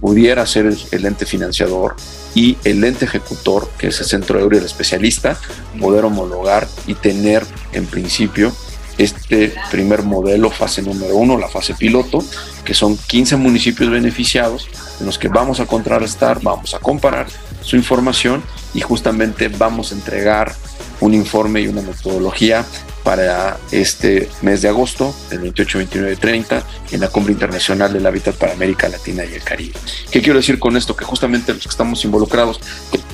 pudiera 0.00 0.46
ser 0.46 0.66
el, 0.66 1.04
ente 1.04 1.26
financiador 1.26 1.96
y 2.34 2.56
el 2.64 2.82
ente 2.84 3.06
ejecutor, 3.06 3.68
que 3.76 3.88
es 3.88 4.00
el 4.00 4.06
Centro 4.06 4.38
Euro 4.38 4.56
y 4.56 4.60
el 4.60 4.64
especialista, 4.64 5.36
poder 5.80 6.04
homologar 6.04 6.68
y 6.86 6.94
tener 6.94 7.44
en 7.72 7.86
principio 7.86 8.52
este 8.98 9.52
primer 9.70 10.04
modelo, 10.04 10.48
fase 10.48 10.80
número 10.80 11.16
uno, 11.16 11.36
la 11.36 11.48
fase 11.48 11.74
piloto, 11.74 12.24
que 12.64 12.72
son 12.72 12.96
15 12.96 13.36
municipios 13.36 13.90
beneficiados 13.90 14.68
en 15.00 15.06
los 15.06 15.18
que 15.18 15.28
vamos 15.28 15.58
a 15.58 15.66
contrarrestar, 15.66 16.40
vamos 16.40 16.72
a 16.72 16.78
comparar 16.78 17.26
su 17.62 17.74
información 17.74 18.44
y 18.74 18.80
justamente 18.80 19.48
vamos 19.48 19.90
a 19.90 19.96
entregar 19.96 20.54
un 21.00 21.14
informe 21.14 21.62
y 21.62 21.66
una 21.66 21.82
metodología 21.82 22.64
para 23.06 23.56
este 23.70 24.28
mes 24.42 24.62
de 24.62 24.68
agosto, 24.68 25.14
el 25.30 25.38
28, 25.38 25.78
29 25.78 26.12
y 26.14 26.16
30, 26.16 26.62
en 26.90 27.00
la 27.00 27.06
Cumbre 27.06 27.32
Internacional 27.32 27.92
del 27.92 28.04
Hábitat 28.04 28.34
para 28.34 28.52
América 28.52 28.88
Latina 28.88 29.24
y 29.24 29.32
el 29.32 29.44
Caribe. 29.44 29.74
¿Qué 30.10 30.20
quiero 30.20 30.40
decir 30.40 30.58
con 30.58 30.76
esto? 30.76 30.96
Que 30.96 31.04
justamente 31.04 31.54
los 31.54 31.62
que 31.62 31.68
estamos 31.68 32.04
involucrados, 32.04 32.60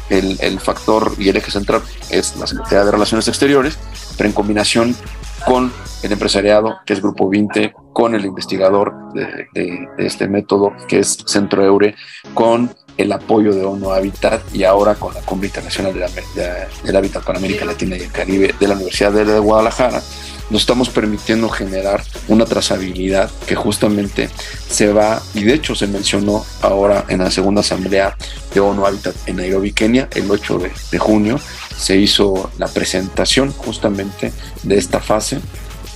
el, 0.08 0.38
el 0.40 0.60
factor 0.60 1.12
y 1.18 1.28
el 1.28 1.36
eje 1.36 1.50
central 1.50 1.82
es 2.08 2.34
la 2.38 2.46
Secretaría 2.46 2.86
de 2.86 2.90
Relaciones 2.90 3.28
Exteriores, 3.28 3.78
pero 4.16 4.30
en 4.30 4.34
combinación 4.34 4.96
con 5.44 5.70
el 6.02 6.10
empresariado, 6.10 6.78
que 6.86 6.94
es 6.94 7.02
Grupo 7.02 7.28
20, 7.28 7.74
con 7.92 8.14
el 8.14 8.24
investigador 8.24 8.94
de, 9.12 9.46
de, 9.52 9.88
de 9.98 10.06
este 10.06 10.26
método, 10.26 10.72
que 10.88 11.00
es 11.00 11.18
Centro 11.26 11.62
Eure, 11.66 11.96
con 12.32 12.74
el 12.96 13.12
apoyo 13.12 13.54
de 13.54 13.64
ONU 13.64 13.90
Habitat 13.90 14.42
y 14.54 14.64
ahora 14.64 14.94
con 14.94 15.14
la 15.14 15.20
Cumbre 15.20 15.48
Internacional 15.48 15.94
del 15.94 16.96
Hábitat 16.96 17.24
para 17.24 17.38
América 17.38 17.64
Latina 17.64 17.96
y 17.96 18.02
el 18.02 18.12
Caribe 18.12 18.54
de 18.58 18.68
la 18.68 18.74
Universidad 18.74 19.12
de 19.12 19.38
Guadalajara, 19.38 20.02
nos 20.50 20.62
estamos 20.62 20.90
permitiendo 20.90 21.48
generar 21.48 22.02
una 22.28 22.44
trazabilidad 22.44 23.30
que 23.46 23.54
justamente 23.54 24.28
se 24.68 24.92
va, 24.92 25.22
y 25.34 25.44
de 25.44 25.54
hecho 25.54 25.74
se 25.74 25.86
mencionó 25.86 26.44
ahora 26.60 27.06
en 27.08 27.20
la 27.20 27.30
segunda 27.30 27.62
asamblea 27.62 28.16
de 28.52 28.60
ONU 28.60 28.84
Habitat 28.84 29.14
en 29.26 29.36
Nairobi, 29.36 29.72
Kenia, 29.72 30.08
el 30.14 30.30
8 30.30 30.58
de, 30.58 30.70
de 30.90 30.98
junio, 30.98 31.40
se 31.76 31.96
hizo 31.96 32.50
la 32.58 32.68
presentación 32.68 33.50
justamente 33.52 34.32
de 34.62 34.76
esta 34.76 35.00
fase. 35.00 35.40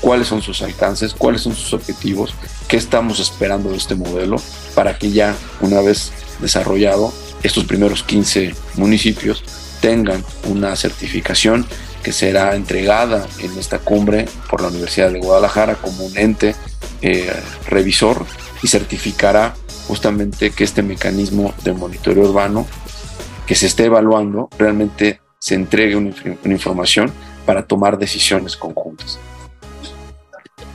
Cuáles 0.00 0.28
son 0.28 0.40
sus 0.40 0.62
alcances, 0.62 1.14
cuáles 1.14 1.42
son 1.42 1.54
sus 1.54 1.72
objetivos, 1.72 2.34
qué 2.68 2.76
estamos 2.76 3.18
esperando 3.18 3.70
de 3.70 3.76
este 3.76 3.94
modelo 3.94 4.36
para 4.74 4.98
que 4.98 5.10
ya 5.10 5.34
una 5.60 5.80
vez 5.80 6.12
desarrollado, 6.40 7.12
estos 7.42 7.64
primeros 7.64 8.02
15 8.02 8.54
municipios 8.76 9.44
tengan 9.80 10.24
una 10.44 10.74
certificación 10.76 11.66
que 12.02 12.12
será 12.12 12.54
entregada 12.54 13.26
en 13.40 13.58
esta 13.58 13.78
cumbre 13.78 14.26
por 14.48 14.62
la 14.62 14.68
Universidad 14.68 15.10
de 15.10 15.18
Guadalajara 15.18 15.74
como 15.74 16.04
un 16.04 16.16
ente 16.16 16.54
eh, 17.02 17.32
revisor 17.66 18.24
y 18.62 18.68
certificará 18.68 19.54
justamente 19.88 20.50
que 20.50 20.64
este 20.64 20.82
mecanismo 20.82 21.52
de 21.64 21.72
monitoreo 21.72 22.24
urbano 22.24 22.66
que 23.46 23.54
se 23.54 23.66
esté 23.66 23.84
evaluando 23.84 24.48
realmente 24.58 25.20
se 25.38 25.54
entregue 25.54 25.96
una, 25.96 26.14
una 26.44 26.54
información 26.54 27.12
para 27.44 27.66
tomar 27.66 27.98
decisiones 27.98 28.56
conjuntas. 28.56 29.18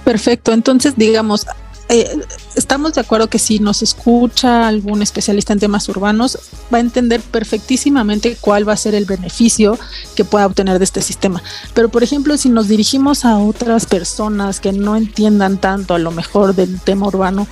Perfecto, 0.03 0.53
entonces 0.53 0.96
digamos, 0.96 1.46
eh, 1.92 2.26
estamos 2.56 2.94
de 2.94 3.02
acuerdo 3.02 3.30
que 3.30 3.38
si 3.38 3.60
nos 3.60 3.82
escucha 3.82 4.66
algún 4.70 5.02
especialista 5.02 5.52
en 5.52 5.60
temas 5.60 5.90
urbanos, 5.90 6.38
va 6.74 6.78
a 6.78 6.82
entender 6.82 7.20
perfectísimamente 7.20 8.38
cuál 8.40 8.68
va 8.68 8.72
a 8.72 8.78
ser 8.78 8.96
el 8.96 9.04
beneficio 9.04 9.78
que 10.16 10.24
pueda 10.24 10.46
obtener 10.46 10.80
de 10.80 10.86
este 10.86 11.02
sistema. 11.02 11.44
Pero, 11.74 11.90
por 11.90 12.02
ejemplo, 12.02 12.38
si 12.38 12.48
nos 12.48 12.70
dirigimos 12.70 13.26
a 13.26 13.38
otras 13.40 13.86
personas 13.88 14.62
que 14.62 14.72
no 14.72 14.96
entiendan 14.96 15.58
tanto 15.58 15.94
a 15.94 16.00
lo 16.00 16.12
mejor 16.12 16.56
del 16.56 16.80
tema 16.80 17.08
urbano, 17.08 17.46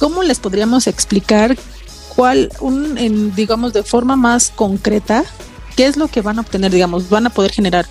¿cómo 0.00 0.24
les 0.24 0.40
podríamos 0.40 0.88
explicar 0.88 1.56
cuál, 2.16 2.50
un, 2.60 2.98
en, 2.98 3.36
digamos, 3.36 3.72
de 3.72 3.84
forma 3.84 4.16
más 4.16 4.50
concreta, 4.50 5.24
qué 5.76 5.86
es 5.86 5.96
lo 5.96 6.08
que 6.08 6.22
van 6.22 6.38
a 6.38 6.40
obtener? 6.40 6.72
Digamos, 6.72 7.08
van 7.08 7.28
a 7.28 7.30
poder 7.30 7.52
generar 7.52 7.86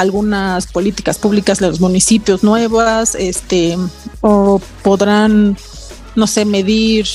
algunas 0.00 0.66
políticas 0.66 1.18
públicas 1.18 1.58
de 1.58 1.68
los 1.68 1.78
municipios 1.78 2.42
nuevas, 2.42 3.14
este, 3.14 3.76
o 4.22 4.58
podrán, 4.82 5.58
no 6.16 6.26
sé, 6.26 6.46
medir 6.46 7.06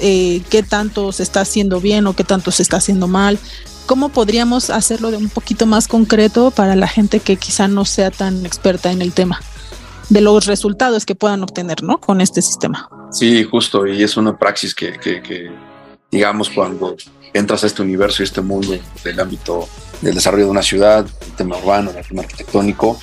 eh, 0.00 0.42
qué 0.50 0.64
tanto 0.64 1.12
se 1.12 1.22
está 1.22 1.42
haciendo 1.42 1.80
bien 1.80 2.08
o 2.08 2.16
qué 2.16 2.24
tanto 2.24 2.50
se 2.50 2.64
está 2.64 2.78
haciendo 2.78 3.06
mal. 3.06 3.38
¿Cómo 3.86 4.08
podríamos 4.08 4.70
hacerlo 4.70 5.12
de 5.12 5.16
un 5.16 5.28
poquito 5.28 5.64
más 5.66 5.86
concreto 5.86 6.50
para 6.50 6.74
la 6.74 6.88
gente 6.88 7.20
que 7.20 7.36
quizá 7.36 7.68
no 7.68 7.84
sea 7.84 8.10
tan 8.10 8.44
experta 8.44 8.90
en 8.90 9.00
el 9.00 9.12
tema? 9.12 9.40
de 10.10 10.20
los 10.20 10.44
resultados 10.44 11.06
que 11.06 11.14
puedan 11.14 11.42
obtener, 11.42 11.82
¿no? 11.82 11.98
Con 11.98 12.20
este 12.20 12.42
sistema. 12.42 12.90
Sí, 13.10 13.42
justo, 13.44 13.86
y 13.86 14.02
es 14.02 14.18
una 14.18 14.36
praxis 14.36 14.74
que, 14.74 15.50
digamos, 16.10 16.50
cuando 16.50 16.94
entras 17.34 17.64
a 17.64 17.66
este 17.66 17.82
universo 17.82 18.22
y 18.22 18.24
este 18.24 18.40
mundo 18.40 18.78
del 19.02 19.20
ámbito 19.20 19.68
del 20.00 20.14
desarrollo 20.14 20.44
de 20.44 20.50
una 20.50 20.62
ciudad, 20.62 21.06
el 21.26 21.32
tema 21.32 21.58
urbano, 21.58 21.90
el 21.90 22.06
tema 22.06 22.22
arquitectónico, 22.22 22.98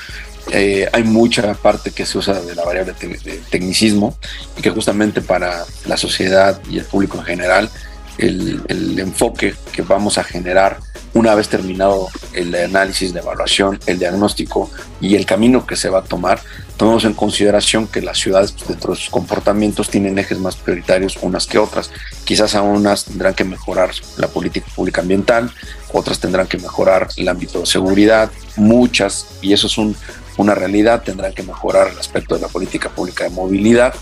eh, 0.51 0.89
hay 0.91 1.03
mucha 1.03 1.53
parte 1.53 1.91
que 1.91 2.05
se 2.05 2.17
usa 2.17 2.41
de 2.41 2.55
la 2.55 2.65
variable 2.65 2.93
de 2.93 3.41
tecnicismo 3.49 4.17
y 4.57 4.61
que 4.61 4.71
justamente 4.71 5.21
para 5.21 5.65
la 5.85 5.97
sociedad 5.97 6.59
y 6.69 6.79
el 6.79 6.85
público 6.85 7.17
en 7.19 7.25
general, 7.25 7.69
el, 8.17 8.99
enfoque 8.99 9.55
que 9.71 9.81
vamos 9.81 10.17
a 10.17 10.23
generar 10.23 10.79
una 11.13 11.35
vez 11.35 11.49
terminado 11.49 12.07
el 12.33 12.55
análisis, 12.55 13.13
la 13.13 13.19
evaluación, 13.19 13.79
el 13.85 13.99
diagnóstico 13.99 14.69
y 15.01 15.15
el 15.15 15.25
camino 15.25 15.65
que 15.65 15.75
se 15.75 15.89
va 15.89 15.99
a 15.99 16.03
tomar, 16.03 16.39
tomemos 16.77 17.03
en 17.03 17.13
consideración 17.13 17.87
que 17.87 18.01
las 18.01 18.17
ciudades 18.17 18.53
pues, 18.53 18.69
dentro 18.69 18.93
de 18.93 18.99
sus 18.99 19.09
comportamientos 19.09 19.89
tienen 19.89 20.17
ejes 20.19 20.39
más 20.39 20.55
prioritarios 20.55 21.17
unas 21.21 21.47
que 21.47 21.57
otras. 21.57 21.91
Quizás 22.23 22.55
a 22.55 22.61
unas 22.61 23.05
tendrán 23.05 23.33
que 23.33 23.43
mejorar 23.43 23.91
la 24.17 24.27
política 24.27 24.67
pública 24.73 25.01
ambiental, 25.01 25.51
otras 25.91 26.19
tendrán 26.19 26.47
que 26.47 26.57
mejorar 26.57 27.09
el 27.17 27.27
ámbito 27.27 27.59
de 27.59 27.65
seguridad, 27.65 28.31
muchas, 28.55 29.27
y 29.41 29.51
eso 29.51 29.67
es 29.67 29.77
un, 29.77 29.95
una 30.37 30.55
realidad, 30.55 31.03
tendrán 31.03 31.33
que 31.33 31.43
mejorar 31.43 31.89
el 31.89 31.99
aspecto 31.99 32.35
de 32.35 32.41
la 32.41 32.47
política 32.47 32.89
pública 32.89 33.25
de 33.25 33.31
movilidad, 33.31 33.93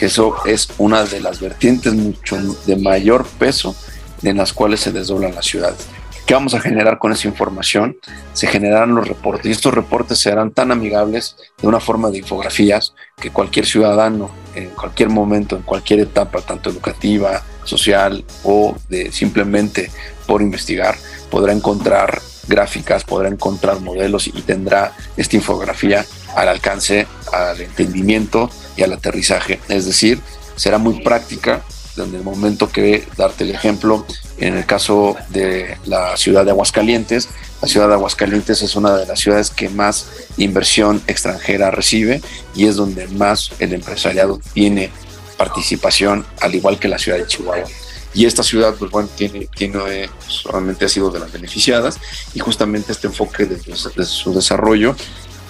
que 0.00 0.06
eso 0.06 0.34
es 0.46 0.66
una 0.78 1.04
de 1.04 1.20
las 1.20 1.40
vertientes 1.40 1.92
mucho 1.92 2.38
de 2.64 2.76
mayor 2.76 3.26
peso 3.38 3.76
en 4.22 4.38
las 4.38 4.54
cuales 4.54 4.80
se 4.80 4.92
desdoblan 4.92 5.34
las 5.34 5.44
ciudades. 5.44 5.86
¿Qué 6.24 6.32
vamos 6.32 6.54
a 6.54 6.60
generar 6.60 6.98
con 6.98 7.12
esa 7.12 7.28
información? 7.28 7.98
Se 8.32 8.46
generarán 8.46 8.94
los 8.94 9.06
reportes 9.06 9.44
y 9.44 9.50
estos 9.50 9.74
reportes 9.74 10.18
serán 10.18 10.52
tan 10.52 10.72
amigables 10.72 11.36
de 11.60 11.68
una 11.68 11.80
forma 11.80 12.08
de 12.08 12.16
infografías 12.16 12.94
que 13.20 13.30
cualquier 13.30 13.66
ciudadano 13.66 14.30
en 14.54 14.70
cualquier 14.70 15.10
momento, 15.10 15.56
en 15.56 15.62
cualquier 15.62 16.00
etapa, 16.00 16.40
tanto 16.40 16.70
educativa, 16.70 17.42
social 17.64 18.24
o 18.42 18.74
de 18.88 19.12
simplemente 19.12 19.90
por 20.26 20.40
investigar, 20.40 20.96
podrá 21.30 21.52
encontrar 21.52 22.22
gráficas, 22.48 23.04
podrá 23.04 23.28
encontrar 23.28 23.80
modelos 23.80 24.28
y 24.28 24.40
tendrá 24.40 24.94
esta 25.18 25.36
infografía 25.36 26.06
al 26.36 26.48
alcance, 26.48 27.06
al 27.34 27.60
entendimiento 27.60 28.48
y 28.76 28.82
al 28.82 28.92
aterrizaje. 28.92 29.60
Es 29.68 29.86
decir, 29.86 30.20
será 30.56 30.78
muy 30.78 31.02
práctica 31.02 31.62
en 31.96 32.14
el 32.14 32.22
momento 32.22 32.70
que 32.70 33.06
darte 33.16 33.44
el 33.44 33.50
ejemplo, 33.50 34.06
en 34.38 34.56
el 34.56 34.66
caso 34.66 35.16
de 35.28 35.76
la 35.84 36.16
ciudad 36.16 36.44
de 36.44 36.50
Aguascalientes, 36.50 37.28
la 37.60 37.68
ciudad 37.68 37.88
de 37.88 37.94
Aguascalientes 37.94 38.62
es 38.62 38.74
una 38.74 38.96
de 38.96 39.06
las 39.06 39.20
ciudades 39.20 39.50
que 39.50 39.68
más 39.68 40.06
inversión 40.38 41.02
extranjera 41.06 41.70
recibe 41.70 42.22
y 42.54 42.66
es 42.66 42.76
donde 42.76 43.06
más 43.08 43.52
el 43.58 43.74
empresariado 43.74 44.40
tiene 44.54 44.90
participación, 45.36 46.24
al 46.40 46.54
igual 46.54 46.78
que 46.78 46.88
la 46.88 46.98
ciudad 46.98 47.18
de 47.18 47.26
Chihuahua. 47.26 47.68
Y 48.12 48.24
esta 48.24 48.42
ciudad, 48.42 48.74
pues 48.78 48.90
bueno, 48.90 49.08
tiene, 49.14 49.46
tiene 49.54 50.08
solamente 50.26 50.86
ha 50.86 50.88
sido 50.88 51.10
de 51.10 51.20
las 51.20 51.30
beneficiadas 51.30 51.98
y 52.34 52.40
justamente 52.40 52.92
este 52.92 53.06
enfoque 53.06 53.44
de, 53.44 53.56
de 53.56 54.04
su 54.04 54.34
desarrollo 54.34 54.96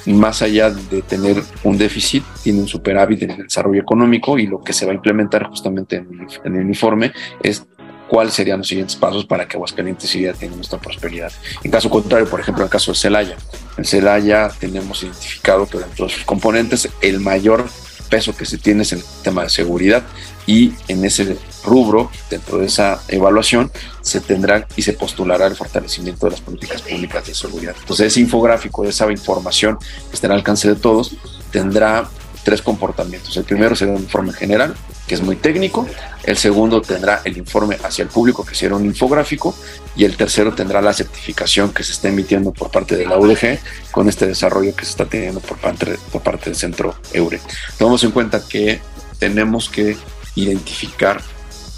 más 0.06 0.42
allá 0.42 0.70
de 0.70 1.02
tener 1.02 1.42
un 1.64 1.78
déficit, 1.78 2.24
tiene 2.42 2.60
un 2.60 2.68
superávit 2.68 3.22
en 3.22 3.30
el 3.32 3.42
desarrollo 3.44 3.80
económico 3.80 4.38
y 4.38 4.46
lo 4.46 4.62
que 4.62 4.72
se 4.72 4.86
va 4.86 4.92
a 4.92 4.94
implementar 4.94 5.46
justamente 5.46 5.96
en, 5.96 6.56
el 6.56 6.66
informe 6.66 7.12
es 7.42 7.66
cuáles 8.08 8.34
serían 8.34 8.58
los 8.58 8.68
siguientes 8.68 8.96
pasos 8.96 9.24
para 9.24 9.46
que 9.46 9.56
Aguascalientes 9.56 10.10
siga 10.10 10.32
teniendo 10.32 10.62
esta 10.62 10.78
prosperidad. 10.78 11.32
En 11.62 11.70
caso 11.70 11.88
contrario, 11.88 12.28
por 12.28 12.40
ejemplo, 12.40 12.62
en 12.62 12.66
el 12.66 12.70
caso 12.70 12.92
de 12.92 12.98
Celaya, 12.98 13.36
en 13.76 13.84
Celaya 13.84 14.50
tenemos 14.58 15.02
identificado 15.02 15.66
que 15.66 15.78
dentro 15.78 16.06
de 16.06 16.12
sus 16.12 16.24
componentes 16.24 16.88
el 17.02 17.20
mayor 17.20 17.66
peso 18.10 18.36
que 18.36 18.44
se 18.44 18.58
tiene 18.58 18.82
es 18.82 18.92
el 18.92 19.02
tema 19.22 19.44
de 19.44 19.48
seguridad 19.48 20.02
y 20.46 20.74
en 20.88 21.04
ese 21.04 21.38
rubro, 21.64 22.10
dentro 22.28 22.58
de 22.58 22.66
esa 22.66 23.00
evaluación, 23.08 23.70
se 24.02 24.20
tendrá 24.20 24.66
y 24.76 24.82
se 24.82 24.92
postulará 24.94 25.46
el 25.46 25.56
fortalecimiento 25.56 26.26
de 26.26 26.32
las 26.32 26.40
políticas 26.40 26.82
públicas 26.82 27.26
de 27.26 27.34
seguridad. 27.34 27.74
Entonces, 27.78 28.08
ese 28.08 28.20
infográfico, 28.20 28.84
esa 28.84 29.10
información 29.10 29.78
que 29.78 30.14
estará 30.14 30.34
al 30.34 30.40
alcance 30.40 30.68
de 30.68 30.76
todos, 30.76 31.14
tendrá 31.50 32.10
tres 32.44 32.62
comportamientos. 32.62 33.36
El 33.36 33.44
primero 33.44 33.74
será 33.74 33.92
un 33.92 33.98
informe 33.98 34.32
general, 34.32 34.74
que 35.06 35.14
es 35.14 35.22
muy 35.22 35.36
técnico. 35.36 35.86
El 36.22 36.36
segundo 36.36 36.80
tendrá 36.80 37.22
el 37.24 37.36
informe 37.36 37.78
hacia 37.82 38.02
el 38.02 38.08
público, 38.08 38.44
que 38.44 38.54
será 38.54 38.76
un 38.76 38.84
infográfico. 38.84 39.54
Y 39.96 40.04
el 40.04 40.16
tercero 40.16 40.54
tendrá 40.54 40.80
la 40.80 40.92
certificación 40.92 41.72
que 41.72 41.82
se 41.82 41.92
está 41.92 42.08
emitiendo 42.08 42.52
por 42.52 42.70
parte 42.70 42.96
de 42.96 43.06
la 43.06 43.18
UDG 43.18 43.58
con 43.90 44.08
este 44.08 44.26
desarrollo 44.26 44.74
que 44.74 44.84
se 44.84 44.92
está 44.92 45.04
teniendo 45.04 45.40
por 45.40 45.58
parte, 45.58 45.98
por 46.12 46.22
parte 46.22 46.46
del 46.46 46.56
centro 46.56 46.94
EURE. 47.12 47.40
Tomamos 47.78 48.02
en 48.04 48.12
cuenta 48.12 48.42
que 48.46 48.80
tenemos 49.18 49.68
que 49.68 49.96
identificar 50.34 51.20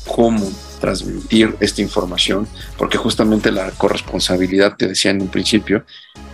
cómo 0.06 0.50
transmitir 0.82 1.54
esta 1.60 1.80
información, 1.80 2.48
porque 2.76 2.98
justamente 2.98 3.52
la 3.52 3.70
corresponsabilidad, 3.70 4.76
te 4.76 4.88
decía 4.88 5.12
en 5.12 5.22
un 5.22 5.28
principio, 5.28 5.84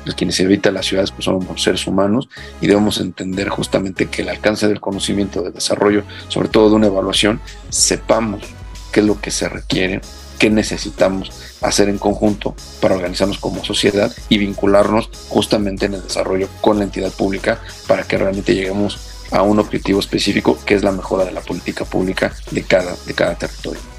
de 0.07 0.15
quienes 0.15 0.41
habitan 0.41 0.73
las 0.73 0.87
ciudades 0.87 1.11
pues 1.11 1.27
somos 1.27 1.63
seres 1.63 1.87
humanos 1.87 2.31
y 2.63 2.67
debemos 2.67 2.99
entender 2.99 3.51
justamente 3.51 4.07
que 4.07 4.23
el 4.23 4.31
alcance 4.31 4.67
del 4.67 4.81
conocimiento, 4.81 5.43
del 5.43 5.53
desarrollo, 5.53 6.03
sobre 6.29 6.49
todo 6.49 6.71
de 6.71 6.77
una 6.77 6.87
evaluación, 6.87 7.41
sepamos 7.69 8.43
qué 8.91 9.01
es 9.01 9.07
lo 9.07 9.21
que 9.21 9.31
se 9.31 9.51
requiere, 9.51 10.01
qué 10.39 10.49
necesitamos 10.49 11.31
hacer 11.61 11.91
en 11.91 11.99
conjunto 11.99 12.55
para 12.81 12.95
organizarnos 12.95 13.37
como 13.37 13.63
sociedad 13.67 14.11
y 14.31 14.39
vincularnos 14.39 15.11
justamente 15.29 15.85
en 15.85 15.95
el 15.95 16.03
desarrollo 16.03 16.49
con 16.63 16.79
la 16.79 16.85
entidad 16.85 17.13
pública 17.13 17.61
para 17.87 18.05
que 18.05 18.17
realmente 18.17 18.55
lleguemos 18.55 18.99
a 19.31 19.43
un 19.43 19.59
objetivo 19.59 20.01
específico 20.01 20.59
que 20.65 20.73
es 20.73 20.83
la 20.83 20.93
mejora 20.93 21.27
de 21.27 21.33
la 21.33 21.43
política 21.43 21.85
pública 21.85 22.33
de 22.51 22.63
cada, 22.63 22.97
de 23.07 23.13
cada 23.13 23.35
territorio. 23.35 23.98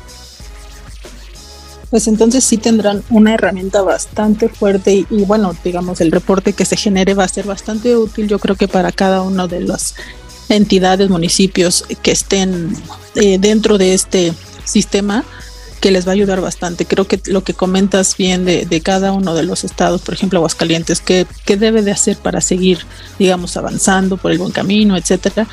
Pues 1.90 2.08
entonces 2.08 2.44
sí 2.44 2.58
tendrán 2.58 3.04
una 3.10 3.34
herramienta 3.34 3.82
bastante 3.82 4.48
fuerte 4.48 5.06
y, 5.10 5.24
bueno, 5.26 5.56
digamos, 5.64 6.02
el 6.02 6.12
reporte 6.12 6.54
que 6.54 6.66
se 6.66 6.78
genere 6.78 7.16
va 7.16 7.24
a 7.24 7.28
ser 7.28 7.46
bastante 7.46 7.98
útil 7.98 8.28
yo 8.28 8.38
creo 8.38 8.56
que 8.56 8.68
para 8.68 8.92
cada 8.92 9.22
uno 9.22 9.48
de 9.48 9.62
las 9.62 9.96
entidades, 10.50 11.10
municipios 11.10 11.86
que 12.02 12.12
estén 12.12 12.76
eh, 13.16 13.38
dentro 13.40 13.78
de 13.78 13.94
este 13.94 14.34
sistema 14.66 15.24
que 15.80 15.92
les 15.92 16.06
va 16.06 16.12
a 16.12 16.14
ayudar 16.14 16.42
bastante. 16.42 16.86
Creo 16.86 17.06
que 17.06 17.22
lo 17.26 17.44
que 17.44 17.54
comentas 17.54 18.18
bien 18.18 18.46
de, 18.46 18.66
de 18.66 18.82
cada 18.82 19.12
uno 19.12 19.34
de 19.34 19.44
los 19.44 19.64
estados, 19.64 20.02
por 20.02 20.14
ejemplo, 20.14 20.40
Aguascalientes, 20.40 21.00
qué, 21.02 21.26
qué 21.46 21.58
debe 21.58 21.82
de 21.82 21.92
hacer 21.92 22.18
para 22.18 22.42
seguir, 22.42 22.80
digamos, 23.18 23.56
avanzando 23.58 24.18
por 24.18 24.32
el 24.32 24.38
buen 24.40 24.52
camino, 24.52 24.98
etcétera, 24.98 25.48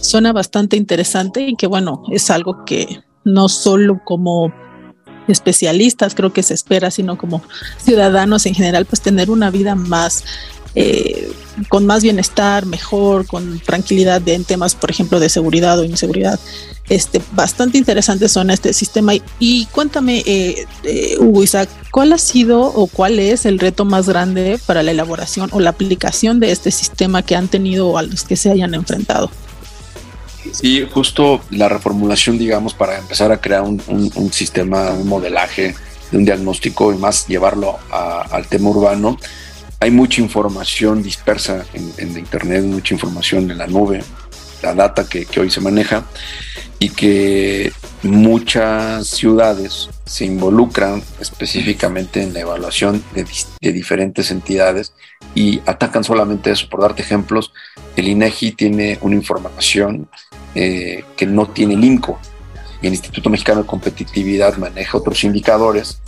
suena 0.00 0.32
bastante 0.32 0.76
interesante 0.76 1.42
y 1.42 1.56
que, 1.56 1.66
bueno, 1.66 2.04
es 2.12 2.30
algo 2.30 2.64
que 2.64 3.02
no 3.24 3.48
solo 3.48 4.00
como 4.04 4.52
especialistas 5.28 6.14
creo 6.14 6.32
que 6.32 6.42
se 6.42 6.54
espera, 6.54 6.90
sino 6.90 7.16
como 7.18 7.42
ciudadanos 7.78 8.46
en 8.46 8.54
general, 8.54 8.86
pues 8.86 9.00
tener 9.00 9.30
una 9.30 9.50
vida 9.50 9.74
más 9.74 10.24
eh, 10.74 11.30
con 11.68 11.84
más 11.84 12.02
bienestar, 12.02 12.64
mejor, 12.64 13.26
con 13.26 13.60
tranquilidad 13.60 14.26
en 14.26 14.44
temas, 14.44 14.74
por 14.74 14.90
ejemplo, 14.90 15.20
de 15.20 15.28
seguridad 15.28 15.78
o 15.78 15.84
inseguridad. 15.84 16.40
Este, 16.88 17.20
bastante 17.32 17.76
interesantes 17.76 18.32
son 18.32 18.50
este 18.50 18.72
sistema. 18.72 19.12
Y, 19.38 19.66
cuéntame, 19.66 20.22
eh, 20.24 20.66
eh, 20.84 21.16
Hugo 21.18 21.42
Isaac, 21.42 21.68
¿cuál 21.90 22.14
ha 22.14 22.18
sido 22.18 22.62
o 22.62 22.86
cuál 22.86 23.18
es 23.18 23.44
el 23.44 23.58
reto 23.58 23.84
más 23.84 24.08
grande 24.08 24.58
para 24.64 24.82
la 24.82 24.92
elaboración 24.92 25.50
o 25.52 25.60
la 25.60 25.70
aplicación 25.70 26.40
de 26.40 26.52
este 26.52 26.70
sistema 26.70 27.22
que 27.22 27.36
han 27.36 27.48
tenido 27.48 27.98
a 27.98 28.02
los 28.02 28.24
que 28.24 28.36
se 28.36 28.50
hayan 28.50 28.72
enfrentado? 28.72 29.30
Sí, 30.50 30.86
justo 30.90 31.40
la 31.50 31.68
reformulación, 31.68 32.38
digamos, 32.38 32.74
para 32.74 32.98
empezar 32.98 33.30
a 33.32 33.40
crear 33.40 33.62
un, 33.62 33.80
sistema, 34.32 34.90
un 34.90 35.08
modelaje 35.08 35.74
de 36.10 36.18
un 36.18 36.24
diagnóstico 36.24 36.92
y 36.92 36.96
más 36.96 37.26
llevarlo 37.26 37.78
al 37.90 38.46
tema 38.48 38.70
urbano. 38.70 39.18
Hay 39.80 39.90
mucha 39.90 40.20
información 40.20 41.02
dispersa 41.02 41.64
en, 41.72 42.16
Internet, 42.18 42.64
mucha 42.64 42.94
información 42.94 43.50
en 43.50 43.58
la 43.58 43.66
nube, 43.66 44.02
la 44.62 44.74
data 44.74 45.08
que, 45.08 45.26
hoy 45.40 45.50
se 45.50 45.60
maneja 45.60 46.04
y 46.78 46.90
que 46.90 47.72
muchas 48.02 49.06
ciudades 49.06 49.88
se 50.04 50.24
involucran 50.24 51.02
específicamente 51.20 52.22
en 52.22 52.34
la 52.34 52.40
evaluación 52.40 53.02
de, 53.14 53.72
diferentes 53.72 54.30
entidades 54.30 54.92
y 55.34 55.60
atacan 55.66 56.04
solamente 56.04 56.50
eso. 56.50 56.68
Por 56.68 56.80
darte 56.80 57.02
ejemplos, 57.02 57.52
el 57.96 58.08
INEGI 58.08 58.52
tiene 58.52 58.98
una 59.00 59.14
información 59.14 60.08
eh, 60.54 61.04
que 61.16 61.26
no 61.26 61.46
tiene 61.48 61.74
el 61.74 61.84
INCO. 61.84 62.18
Y 62.80 62.88
el 62.88 62.94
Instituto 62.94 63.30
Mexicano 63.30 63.62
de 63.62 63.66
Competitividad 63.66 64.56
maneja 64.56 64.98
otros 64.98 65.22
indicadores 65.24 66.00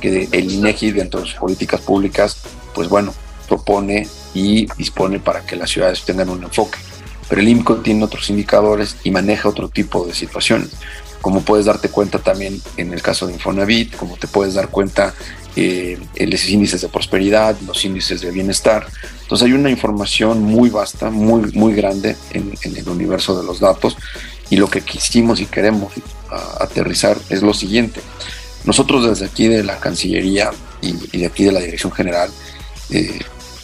que 0.00 0.28
el 0.32 0.50
INEGI 0.50 0.92
dentro 0.92 1.20
de 1.20 1.26
sus 1.26 1.36
políticas 1.36 1.80
públicas, 1.80 2.42
pues 2.74 2.88
bueno, 2.88 3.14
propone 3.48 4.08
y 4.34 4.66
dispone 4.76 5.20
para 5.20 5.44
que 5.44 5.56
las 5.56 5.70
ciudades 5.70 6.04
tengan 6.04 6.30
un 6.30 6.42
enfoque. 6.42 6.78
Pero 7.28 7.40
el 7.40 7.48
INCO 7.48 7.76
tiene 7.76 8.04
otros 8.04 8.28
indicadores 8.30 8.96
y 9.04 9.10
maneja 9.10 9.48
otro 9.48 9.68
tipo 9.68 10.06
de 10.06 10.14
situaciones. 10.14 10.70
Como 11.20 11.42
puedes 11.42 11.66
darte 11.66 11.88
cuenta 11.88 12.18
también 12.18 12.60
en 12.76 12.92
el 12.92 13.00
caso 13.00 13.26
de 13.26 13.34
Infonavit, 13.34 13.96
como 13.96 14.16
te 14.16 14.26
puedes 14.26 14.54
dar 14.54 14.68
cuenta 14.68 15.14
eh, 15.56 15.98
los 16.18 16.48
índices 16.48 16.80
de 16.80 16.88
prosperidad, 16.88 17.56
los 17.66 17.84
índices 17.84 18.20
de 18.20 18.30
bienestar. 18.30 18.86
Entonces 19.22 19.46
hay 19.46 19.52
una 19.52 19.70
información 19.70 20.42
muy 20.42 20.70
vasta, 20.70 21.10
muy, 21.10 21.52
muy 21.52 21.74
grande 21.74 22.16
en, 22.32 22.52
el 22.62 22.88
universo 22.88 23.38
de 23.38 23.46
los 23.46 23.60
datos 23.60 23.96
y 24.50 24.56
lo 24.56 24.68
que 24.68 24.80
quisimos 24.80 25.40
y 25.40 25.46
queremos 25.46 25.92
aterrizar 26.60 27.16
es 27.28 27.42
lo 27.42 27.54
siguiente. 27.54 28.00
Nosotros 28.64 29.06
desde 29.06 29.26
aquí 29.26 29.48
de 29.48 29.64
la 29.64 29.78
Cancillería 29.78 30.50
y, 30.80 31.18
de 31.18 31.26
aquí 31.26 31.44
de 31.44 31.52
la 31.52 31.60
Dirección 31.60 31.92
General 31.92 32.30
eh, 32.90 33.18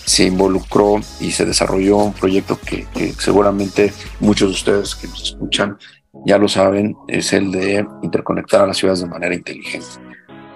se 0.05 0.25
involucró 0.25 1.01
y 1.21 1.31
se 1.33 1.45
desarrolló 1.45 1.99
un 1.99 2.13
proyecto 2.13 2.59
que, 2.59 2.87
que 2.95 3.13
seguramente 3.19 3.93
muchos 4.21 4.49
de 4.49 4.55
ustedes 4.55 4.95
que 4.95 5.07
nos 5.07 5.23
escuchan 5.23 5.79
ya 6.25 6.39
lo 6.39 6.49
saben, 6.49 6.97
es 7.07 7.33
el 7.33 7.53
de 7.53 7.87
interconectar 8.03 8.63
a 8.63 8.67
las 8.67 8.77
ciudades 8.77 9.01
de 9.01 9.07
manera 9.07 9.35
inteligente. 9.35 10.08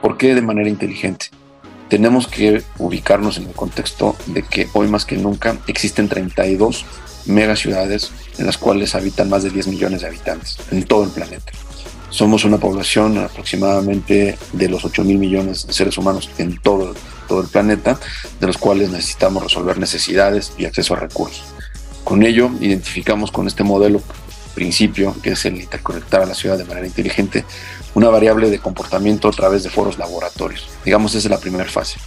¿Por 0.02 0.18
qué 0.18 0.34
de 0.34 0.42
manera 0.42 0.68
inteligente? 0.68 1.26
Tenemos 1.88 2.26
que 2.26 2.64
ubicarnos 2.78 3.36
en 3.36 3.44
el 3.44 3.52
contexto 3.52 4.16
de 4.26 4.42
que 4.42 4.68
hoy 4.72 4.88
más 4.88 5.04
que 5.04 5.16
nunca 5.16 5.56
existen 5.68 6.08
32 6.08 6.84
megaciudades 7.26 8.10
en 8.36 8.46
las 8.46 8.58
cuales 8.58 8.96
habitan 8.96 9.30
más 9.30 9.44
de 9.44 9.50
10 9.50 9.68
millones 9.68 10.00
de 10.00 10.08
habitantes 10.08 10.58
en 10.72 10.82
todo 10.82 11.04
el 11.04 11.10
planeta. 11.10 11.52
Somos 12.10 12.44
una 12.44 12.58
población 12.58 13.16
aproximadamente 13.16 14.36
de 14.52 14.68
los 14.68 14.84
8 14.84 15.04
mil 15.04 15.18
millones 15.18 15.68
de 15.68 15.72
seres 15.72 15.96
humanos 15.96 16.28
en 16.36 16.58
todo, 16.58 16.94
todo 17.28 17.40
el 17.40 17.48
planeta, 17.48 17.98
de 18.40 18.46
los 18.48 18.58
cuales 18.58 18.90
necesitamos 18.90 19.44
resolver 19.44 19.78
necesidades 19.78 20.52
y 20.58 20.64
acceso 20.64 20.94
a 20.94 20.98
recursos. 20.98 21.44
Con 22.02 22.24
ello, 22.24 22.50
identificamos 22.60 23.30
con 23.30 23.46
este 23.46 23.62
modelo 23.62 24.02
principio, 24.54 25.14
que 25.22 25.30
es 25.30 25.44
el 25.46 25.60
interconectar 25.60 26.22
a 26.22 26.26
la 26.26 26.34
ciudad 26.34 26.58
de 26.58 26.64
manera 26.64 26.86
inteligente, 26.86 27.44
una 27.94 28.09
variable 28.09 28.50
de 28.50 28.59
comportamiento 28.59 29.28
a 29.28 29.33
través 29.33 29.62
de 29.62 29.70
foros 29.70 29.98
laboratorios. 29.98 30.68
Digamos, 30.85 31.14
esa 31.14 31.26
es 31.28 31.31
la 31.31 31.38
primera 31.38 31.64
fase. 31.64 31.98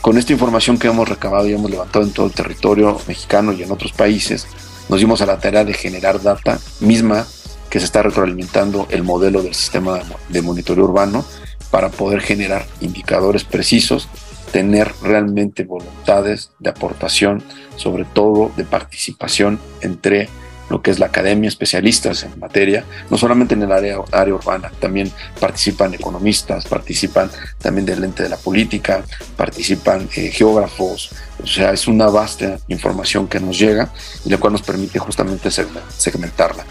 Con 0.00 0.16
esta 0.16 0.32
información 0.32 0.78
que 0.78 0.88
hemos 0.88 1.08
recabado 1.08 1.46
y 1.46 1.52
hemos 1.52 1.70
levantado 1.70 2.04
en 2.04 2.12
todo 2.12 2.26
el 2.26 2.32
territorio 2.32 2.98
mexicano 3.06 3.52
y 3.52 3.62
en 3.62 3.70
otros 3.70 3.92
países, 3.92 4.46
nos 4.88 4.98
dimos 4.98 5.20
a 5.20 5.26
la 5.26 5.38
tarea 5.38 5.64
de 5.64 5.74
generar 5.74 6.22
data 6.22 6.58
misma 6.80 7.26
que 7.68 7.78
se 7.78 7.84
está 7.84 8.02
retroalimentando 8.02 8.86
el 8.90 9.04
modelo 9.04 9.42
del 9.42 9.54
sistema 9.54 10.00
de 10.28 10.42
monitoreo 10.42 10.84
urbano 10.84 11.24
para 11.70 11.90
poder 11.90 12.20
generar 12.20 12.66
indicadores 12.80 13.44
precisos, 13.44 14.08
tener 14.52 14.92
realmente 15.02 15.64
voluntades 15.64 16.50
de 16.58 16.70
aportación, 16.70 17.42
sobre 17.76 18.04
todo 18.04 18.50
de 18.56 18.64
participación 18.64 19.60
entre 19.80 20.28
lo 20.70 20.80
que 20.80 20.90
es 20.90 20.98
la 20.98 21.06
academia, 21.06 21.48
especialistas 21.48 22.22
en 22.22 22.38
materia, 22.38 22.84
no 23.10 23.18
solamente 23.18 23.54
en 23.54 23.62
el 23.62 23.72
área, 23.72 23.98
área 24.12 24.34
urbana, 24.34 24.70
también 24.80 25.12
participan 25.38 25.92
economistas, 25.92 26.64
participan 26.66 27.30
también 27.58 27.84
del 27.84 28.02
ente 28.04 28.22
de 28.22 28.28
la 28.28 28.36
política, 28.36 29.04
participan 29.36 30.08
eh, 30.16 30.30
geógrafos, 30.30 31.10
o 31.42 31.46
sea, 31.46 31.72
es 31.72 31.88
una 31.88 32.06
vasta 32.06 32.58
información 32.68 33.26
que 33.26 33.40
nos 33.40 33.58
llega 33.58 33.90
y 34.24 34.30
la 34.30 34.38
cual 34.38 34.52
nos 34.52 34.62
permite 34.62 34.98
justamente 34.98 35.50
segmentarla. 35.50 36.64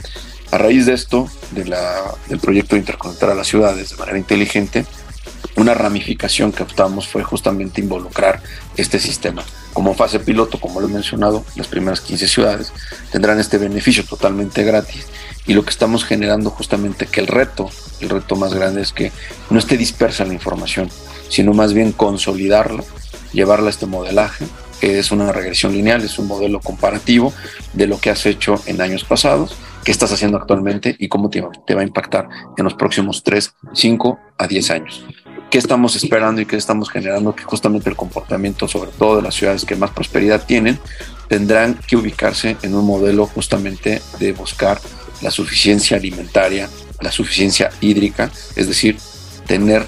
A 0.52 0.58
raíz 0.58 0.88
de 0.88 0.94
esto, 0.94 1.30
del 1.52 2.40
proyecto 2.40 2.76
de 2.76 2.80
interconectar 2.80 3.30
a 3.30 3.36
las 3.36 3.48
ciudades 3.48 3.92
de 3.92 3.98
manera 3.98 4.18
inteligente, 4.18 4.86
una 5.56 5.74
ramificación 5.74 6.52
que 6.52 6.64
optamos 6.64 7.08
fue 7.08 7.24
justamente 7.24 7.82
involucrar 7.82 8.42
este 8.78 9.00
sistema. 9.00 9.44
Como 9.74 9.94
fase 9.94 10.20
piloto, 10.20 10.60
como 10.60 10.80
lo 10.80 10.88
he 10.88 10.92
mencionado, 10.92 11.46
las 11.56 11.68
primeras 11.68 12.02
15 12.02 12.28
ciudades 12.28 12.74
tendrán 13.12 13.40
este 13.40 13.58
beneficio 13.58 14.04
totalmente 14.04 14.64
gratis 14.64 15.06
y 15.46 15.54
lo 15.54 15.64
que 15.64 15.70
estamos 15.70 16.06
generando 16.06 16.50
justamente 16.50 17.06
que 17.06 17.22
el 17.22 17.28
reto, 17.28 17.70
el 18.02 18.10
reto 18.10 18.36
más 18.36 18.54
grande 18.54 18.82
es 18.82 18.94
que 18.94 19.12
no 19.50 19.60
esté 19.60 19.78
dispersa 19.78 20.26
la 20.26 20.34
información, 20.34 20.90
sino 21.30 21.54
más 21.54 21.74
bien 21.74 21.92
consolidarla, 21.92 22.84
llevarla 23.32 23.68
a 23.68 23.72
este 23.72 23.86
modelaje 23.86 24.46
que 24.80 24.98
es 24.98 25.12
una 25.12 25.32
regresión 25.34 25.74
lineal, 25.74 26.02
es 26.04 26.18
un 26.20 26.28
modelo 26.28 26.62
comparativo 26.62 27.34
de 27.74 27.86
lo 27.86 28.00
que 28.00 28.10
has 28.10 28.26
hecho 28.26 28.62
en 28.66 28.80
años 28.80 29.04
pasados, 29.04 29.58
qué 29.84 29.92
estás 29.92 30.14
haciendo 30.14 30.38
actualmente 30.38 30.96
y 30.98 31.10
cómo 31.10 31.30
te, 31.30 31.44
te 31.68 31.76
va 31.76 31.82
a 31.82 31.84
impactar 31.84 32.30
en 32.58 32.64
los 32.64 32.76
próximos 32.76 33.24
3, 33.24 33.56
5 33.74 34.20
a 34.38 34.48
10 34.48 34.72
años 34.72 35.06
qué 35.50 35.58
estamos 35.58 35.96
esperando 35.96 36.42
y 36.42 36.46
qué 36.46 36.56
estamos 36.56 36.90
generando 36.90 37.36
que 37.36 37.44
justamente 37.44 37.90
el 37.90 37.96
comportamiento, 37.96 38.68
sobre 38.68 38.92
todo 38.92 39.18
de 39.18 39.22
las 39.24 39.36
ciudades 39.36 39.66
que 39.66 39.76
más 39.76 39.92
prosperidad 39.92 40.46
tienen, 40.46 40.80
tendrán 41.28 41.80
que 41.88 41.96
ubicarse 41.96 42.58
en 42.62 42.76
un 42.76 42.86
modelo 42.86 43.26
justamente 43.26 44.02
de 44.20 44.32
buscar 44.32 44.80
la 45.22 45.32
suficiencia 45.32 45.98
alimentaria, 45.98 46.70
la 47.02 47.12
suficiencia 47.12 47.70
hídrica, 47.82 48.32
es 48.56 48.68
decir, 48.68 48.98
tener 49.48 49.88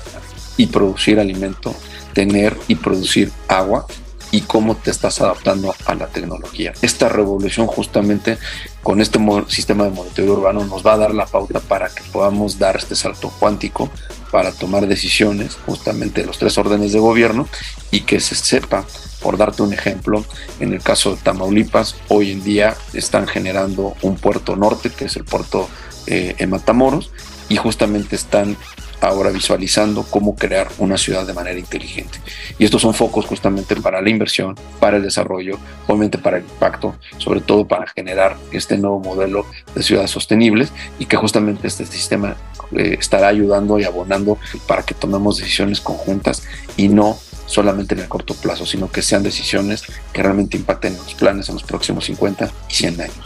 y 0.58 0.68
producir 0.68 1.20
alimento, 1.20 1.76
tener 2.14 2.58
y 2.68 2.76
producir 2.76 3.32
agua 3.48 3.86
y 4.32 4.42
cómo 4.42 4.76
te 4.76 4.92
estás 4.92 5.22
adaptando 5.22 5.76
a 5.86 5.94
la 5.96 6.08
tecnología. 6.08 6.74
Esta 6.82 7.10
revolución 7.10 7.68
justamente 7.68 8.38
con 8.82 9.02
este 9.02 9.20
sistema 9.48 9.84
de 9.84 9.92
monitoreo 9.92 10.34
urbano 10.34 10.66
nos 10.66 10.86
va 10.86 10.94
a 10.94 10.98
dar 10.98 11.14
la 11.14 11.26
pauta 11.26 11.60
para 11.60 11.90
que 11.90 12.04
podamos 12.12 12.58
dar 12.58 12.78
este 12.78 12.96
salto 12.96 13.32
cuántico 13.40 13.90
para 14.32 14.52
tomar 14.52 14.88
decisiones 14.88 15.58
justamente 15.66 16.22
de 16.22 16.28
los 16.28 16.38
tres 16.38 16.58
órdenes 16.58 16.94
de 16.94 17.00
gobierno 17.00 17.48
y 17.92 18.02
que 18.02 18.20
se 18.20 18.36
sepa, 18.36 18.86
por 19.22 19.38
darte 19.38 19.62
un 19.62 19.74
ejemplo, 19.74 20.26
en 20.60 20.74
el 20.74 20.82
caso 20.82 21.12
de 21.12 21.22
Tamaulipas, 21.22 21.96
hoy 22.08 22.32
en 22.32 22.44
día 22.44 22.76
están 22.94 23.28
generando 23.28 23.96
un 24.02 24.16
puerto 24.16 24.56
norte, 24.56 24.90
que 24.90 25.06
es 25.06 25.16
el 25.18 25.26
puerto 25.26 25.70
eh, 26.08 26.36
en 26.40 26.50
Matamoros, 26.50 27.12
y 27.50 27.58
justamente 27.58 28.16
están 28.16 28.58
ahora 29.02 29.32
visualizando 29.32 30.04
cómo 30.04 30.36
crear 30.36 30.70
una 30.78 30.98
ciudad 30.98 31.26
de 31.26 31.34
manera 31.34 31.60
inteligente. 31.60 32.20
Y 32.58 32.66
estos 32.66 32.82
son 32.82 32.94
focos 32.94 33.26
justamente 33.26 33.76
para 33.76 34.02
la 34.02 34.10
inversión, 34.10 34.56
para 34.80 34.98
el 34.98 35.04
desarrollo, 35.04 35.58
obviamente 35.88 36.18
para 36.18 36.38
el 36.38 36.44
impacto, 36.44 36.96
sobre 37.18 37.42
todo 37.42 37.68
para 37.68 37.88
generar 37.88 38.38
este 38.52 38.78
nuevo 38.78 39.00
modelo 39.00 39.46
de 39.76 39.84
ciudades 39.84 40.12
sostenibles 40.12 40.72
y 41.00 41.06
que 41.08 41.18
justamente 41.18 41.68
este 41.68 41.86
sistema 41.86 42.36
eh, 42.74 42.96
estará 43.00 43.28
ayudando 43.28 43.80
y 43.80 43.84
abonando 43.84 44.38
para 44.68 44.84
que 44.84 44.94
tomemos 44.94 45.38
decisiones 45.38 45.82
conjuntas 45.82 46.44
y 46.78 46.88
no 46.88 47.18
solamente 47.48 47.96
en 47.96 48.02
el 48.02 48.08
corto 48.08 48.34
plazo, 48.34 48.66
sino 48.66 48.90
que 48.90 49.02
sean 49.02 49.24
decisiones 49.24 49.84
que 50.14 50.24
realmente 50.24 50.58
impacten 50.58 50.94
en 50.94 51.00
los 51.00 51.16
planes 51.16 51.50
en 51.50 51.56
los 51.56 51.64
próximos 51.64 52.06
50 52.06 52.50
y 52.70 52.74
100 52.74 53.02
años. 53.02 53.18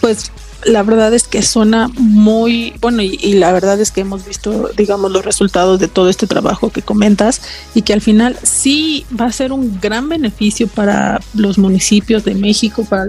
Pues 0.00 0.30
la 0.64 0.82
verdad 0.82 1.12
es 1.14 1.24
que 1.24 1.42
suena 1.42 1.88
muy 1.96 2.74
bueno 2.80 3.02
y, 3.02 3.34
la 3.34 3.52
verdad 3.52 3.80
es 3.80 3.90
que 3.90 4.00
hemos 4.02 4.24
visto, 4.24 4.70
digamos, 4.76 5.10
los 5.10 5.24
resultados 5.24 5.80
de 5.80 5.88
todo 5.88 6.08
este 6.08 6.26
trabajo 6.26 6.70
que 6.70 6.82
comentas 6.82 7.42
y 7.74 7.82
que 7.82 7.92
al 7.92 8.00
final 8.00 8.38
sí 8.42 9.04
va 9.18 9.26
a 9.26 9.32
ser 9.32 9.52
un 9.52 9.78
gran 9.80 10.08
beneficio 10.08 10.66
para 10.68 11.20
los 11.34 11.58
municipios 11.58 12.24
de 12.24 12.34
México, 12.34 12.84
para 12.84 13.08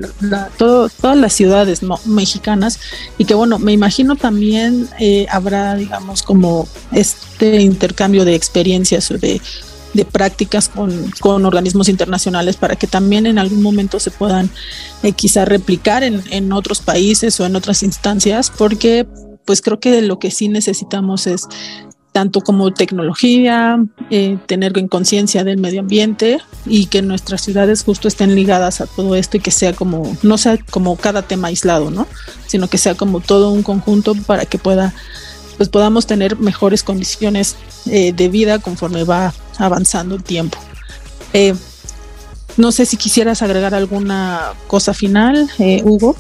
todas 0.58 1.18
las 1.18 1.34
ciudades 1.34 1.82
mexicanas. 2.06 2.80
Y 3.18 3.26
que 3.26 3.34
bueno, 3.34 3.60
me 3.60 3.74
imagino 3.74 4.16
también 4.16 4.88
eh, 5.00 5.28
habrá, 5.30 5.76
digamos, 5.76 6.24
como 6.24 6.68
este 6.92 7.62
intercambio 7.62 8.26
de 8.26 8.36
experiencias 8.36 9.12
o 9.12 9.18
de 9.18 9.42
de 9.96 10.06
prácticas 10.06 10.70
con, 10.70 11.12
con, 11.20 11.46
organismos 11.46 11.90
internacionales 11.90 12.58
para 12.58 12.76
que 12.76 12.86
también 12.86 13.26
en 13.26 13.40
algún 13.40 13.62
momento 13.62 14.00
se 14.00 14.12
puedan 14.12 14.50
eh, 15.04 15.14
quizá 15.14 15.46
replicar 15.46 16.04
en, 16.04 16.22
en 16.32 16.52
otros 16.52 16.82
países 16.82 17.40
o 17.40 17.46
en 17.46 17.56
otras 17.56 17.82
instancias, 17.82 18.52
porque 18.56 19.08
pues 19.46 19.62
creo 19.62 19.80
que 19.80 20.02
lo 20.02 20.20
que 20.20 20.32
sí 20.32 20.50
necesitamos 20.50 21.28
es 21.28 21.48
tanto 22.12 22.40
como 22.40 22.74
tecnología, 22.74 23.78
eh, 24.10 24.38
tener 24.46 24.78
en 24.78 24.88
conciencia 24.88 25.44
del 25.44 25.58
medio 25.58 25.82
ambiente 25.82 26.40
y 26.66 26.86
que 26.86 27.02
nuestras 27.02 27.42
ciudades 27.42 27.84
justo 27.84 28.08
estén 28.08 28.36
ligadas 28.36 28.80
a 28.80 28.88
todo 28.88 29.16
esto 29.16 29.36
y 29.36 29.42
que 29.42 29.52
sea 29.52 29.74
como, 29.74 30.16
no 30.24 30.38
sea 30.38 30.58
como 30.72 30.96
cada 30.96 31.24
tema 31.24 31.50
aislado, 31.50 31.92
¿no? 31.92 32.08
Sino 32.48 32.70
que 32.70 32.78
sea 32.78 32.96
como 32.96 33.20
todo 33.20 33.52
un 33.52 33.64
conjunto 33.64 34.16
para 34.16 34.46
que 34.46 34.58
pueda 34.58 34.94
pues 35.58 35.70
podamos 35.70 36.06
tener 36.06 36.38
mejores 36.38 36.84
condiciones 36.84 37.56
eh, 37.86 38.14
de 38.14 38.30
vida 38.30 38.60
conforme 38.60 39.04
va 39.04 39.34
avanzando 39.60 40.16
el 40.16 40.24
tiempo. 40.24 40.58
Eh, 41.34 41.54
no 42.58 42.72
sé 42.72 42.86
si 42.86 42.98
quisieras 42.98 43.42
agregar 43.42 43.74
alguna 43.74 44.54
cosa 44.68 44.94
final, 44.94 45.50
eh, 45.60 45.82
Hugo. 45.84 46.16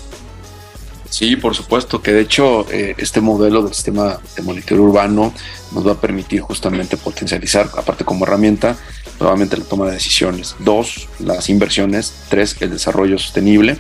Sí, 1.09 1.37
por 1.37 1.55
supuesto, 1.55 2.01
que 2.01 2.11
de 2.11 2.21
hecho 2.21 2.65
este 2.69 3.21
modelo 3.21 3.63
del 3.63 3.73
sistema 3.73 4.19
de 4.35 4.41
monitoreo 4.41 4.83
urbano 4.83 5.33
nos 5.71 5.87
va 5.87 5.93
a 5.93 6.01
permitir 6.01 6.41
justamente 6.41 6.97
potencializar, 6.97 7.69
aparte 7.77 8.03
como 8.03 8.25
herramienta, 8.25 8.75
nuevamente 9.19 9.57
la 9.57 9.63
toma 9.63 9.85
de 9.87 9.93
decisiones. 9.93 10.55
Dos, 10.59 11.07
las 11.19 11.49
inversiones. 11.49 12.13
Tres, 12.29 12.55
el 12.59 12.71
desarrollo 12.71 13.17
sostenible. 13.17 13.77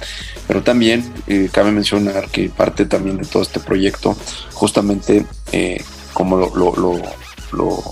Pero 0.47 0.63
también 0.63 1.11
eh, 1.27 1.49
cabe 1.51 1.71
mencionar 1.71 2.29
que 2.29 2.49
parte 2.49 2.85
también 2.85 3.17
de 3.17 3.25
todo 3.25 3.43
este 3.43 3.59
proyecto, 3.59 4.15
justamente 4.53 5.25
eh, 5.51 5.83
como 6.13 6.37
lo, 6.37 6.75
lo, 6.75 7.01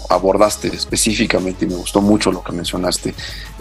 abordaste 0.09 0.67
específicamente 0.69 1.65
y 1.65 1.69
me 1.69 1.75
gustó 1.75 2.01
mucho 2.01 2.31
lo 2.31 2.43
que 2.43 2.51
mencionaste, 2.51 3.13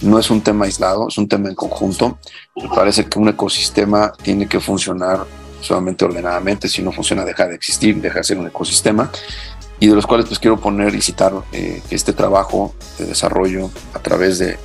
no 0.02 0.18
es 0.18 0.30
un 0.30 0.40
tema 0.40 0.64
aislado, 0.64 1.08
es 1.08 1.18
un 1.18 1.28
tema 1.28 1.48
en 1.48 1.54
conjunto. 1.54 2.18
Me 2.56 2.68
parece 2.68 3.06
que 3.06 3.18
un 3.18 3.28
ecosistema 3.28 4.12
tiene 4.22 4.46
que 4.48 4.60
funcionar 4.60 5.24
solamente 5.60 6.04
ordenadamente, 6.04 6.68
si 6.68 6.82
no 6.82 6.92
funciona 6.92 7.24
deja 7.24 7.46
de 7.46 7.54
existir, 7.54 8.00
deja 8.00 8.18
de 8.18 8.24
ser 8.24 8.38
un 8.38 8.48
ecosistema 8.48 9.10
y 9.82 9.88
de 9.88 9.96
los 9.96 10.06
cuales 10.06 10.26
pues 10.26 10.38
quiero 10.38 10.60
poner 10.60 10.94
y 10.94 11.02
citar 11.02 11.32
eh, 11.50 11.82
este 11.90 12.12
trabajo 12.12 12.72
de 12.98 13.06
desarrollo 13.06 13.68
a 13.94 13.98
través 13.98 14.38
de, 14.38 14.56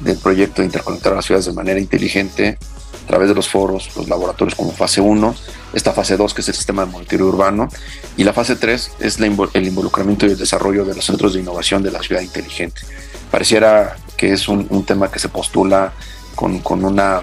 del 0.00 0.18
proyecto 0.18 0.60
de 0.60 0.66
interconectar 0.66 1.14
las 1.14 1.24
ciudades 1.24 1.46
de 1.46 1.54
manera 1.54 1.80
inteligente 1.80 2.58
a 3.04 3.06
través 3.06 3.30
de 3.30 3.34
los 3.34 3.48
foros, 3.48 3.96
los 3.96 4.06
laboratorios 4.06 4.54
como 4.54 4.72
fase 4.72 5.00
1, 5.00 5.34
esta 5.72 5.92
fase 5.92 6.16
2 6.16 6.34
que 6.34 6.40
es 6.40 6.48
el 6.48 6.54
sistema 6.54 6.84
de 6.84 6.90
monitoreo 6.90 7.26
urbano 7.26 7.68
y 8.16 8.24
la 8.24 8.32
fase 8.32 8.56
3 8.56 8.92
es 9.00 9.18
el 9.18 9.66
involucramiento 9.66 10.26
y 10.26 10.30
el 10.30 10.38
desarrollo 10.38 10.84
de 10.84 10.94
los 10.94 11.04
centros 11.04 11.34
de 11.34 11.40
innovación 11.40 11.82
de 11.82 11.90
la 11.90 12.02
ciudad 12.02 12.22
inteligente. 12.22 12.82
Pareciera 13.30 13.96
que 14.16 14.32
es 14.32 14.48
un, 14.48 14.66
un 14.70 14.84
tema 14.84 15.10
que 15.10 15.18
se 15.18 15.28
postula 15.28 15.92
con, 16.34 16.60
con 16.60 16.84
una 16.84 17.22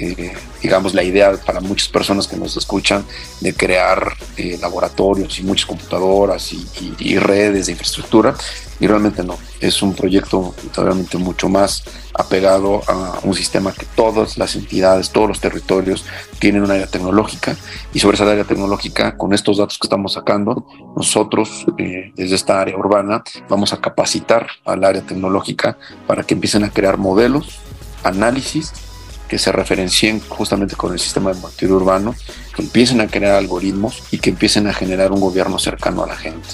eh, 0.00 0.32
digamos, 0.62 0.94
la 0.94 1.02
idea 1.02 1.32
para 1.44 1.60
muchas 1.60 1.88
personas 1.88 2.26
que 2.26 2.36
nos 2.36 2.56
escuchan 2.56 3.04
de 3.40 3.52
crear 3.52 4.14
eh, 4.38 4.56
laboratorios 4.58 5.38
y 5.38 5.42
muchas 5.42 5.66
computadoras 5.66 6.52
y, 6.52 7.18
redes 7.18 7.66
de 7.66 7.72
infraestructura. 7.72 8.34
Y 8.78 8.86
realmente 8.86 9.22
no, 9.22 9.36
es 9.60 9.82
un 9.82 9.94
proyecto 9.94 10.54
realmente 10.74 11.18
mucho 11.18 11.50
más 11.50 11.84
apegado 12.14 12.80
a 12.88 13.20
un 13.22 13.34
sistema 13.34 13.74
que 13.74 13.84
todas 13.94 14.38
las 14.38 14.56
entidades, 14.56 15.10
todos 15.10 15.28
los 15.28 15.40
territorios 15.40 16.06
tienen 16.38 16.62
un 16.62 16.70
área 16.70 16.86
tecnológica 16.86 17.56
y 17.92 18.00
sobre 18.00 18.14
esa 18.14 18.30
área 18.30 18.44
tecnológica, 18.44 19.18
con 19.18 19.34
estos 19.34 19.58
datos 19.58 19.78
que 19.78 19.84
estamos 19.84 20.14
sacando, 20.14 20.66
nosotros 20.96 21.66
eh, 21.76 22.12
desde 22.16 22.36
esta 22.36 22.58
área 22.58 22.76
urbana 22.76 23.22
vamos 23.50 23.74
a 23.74 23.80
capacitar 23.82 24.46
al 24.64 24.82
área 24.82 25.02
tecnológica 25.02 25.76
para 26.06 26.22
que 26.22 26.32
empiecen 26.32 26.64
a 26.64 26.70
crear 26.70 26.96
modelos, 26.96 27.60
análisis 28.02 28.72
que 29.30 29.38
se 29.38 29.52
referencien 29.52 30.20
justamente 30.28 30.74
con 30.74 30.92
el 30.92 30.98
sistema 30.98 31.32
de 31.32 31.40
monitoreo 31.40 31.76
urbano, 31.76 32.16
que 32.52 32.62
empiecen 32.62 33.00
a 33.00 33.06
crear 33.06 33.36
algoritmos 33.36 34.02
y 34.10 34.18
que 34.18 34.30
empiecen 34.30 34.66
a 34.66 34.74
generar 34.74 35.12
un 35.12 35.20
gobierno 35.20 35.56
cercano 35.60 36.02
a 36.02 36.08
la 36.08 36.16
gente. 36.16 36.48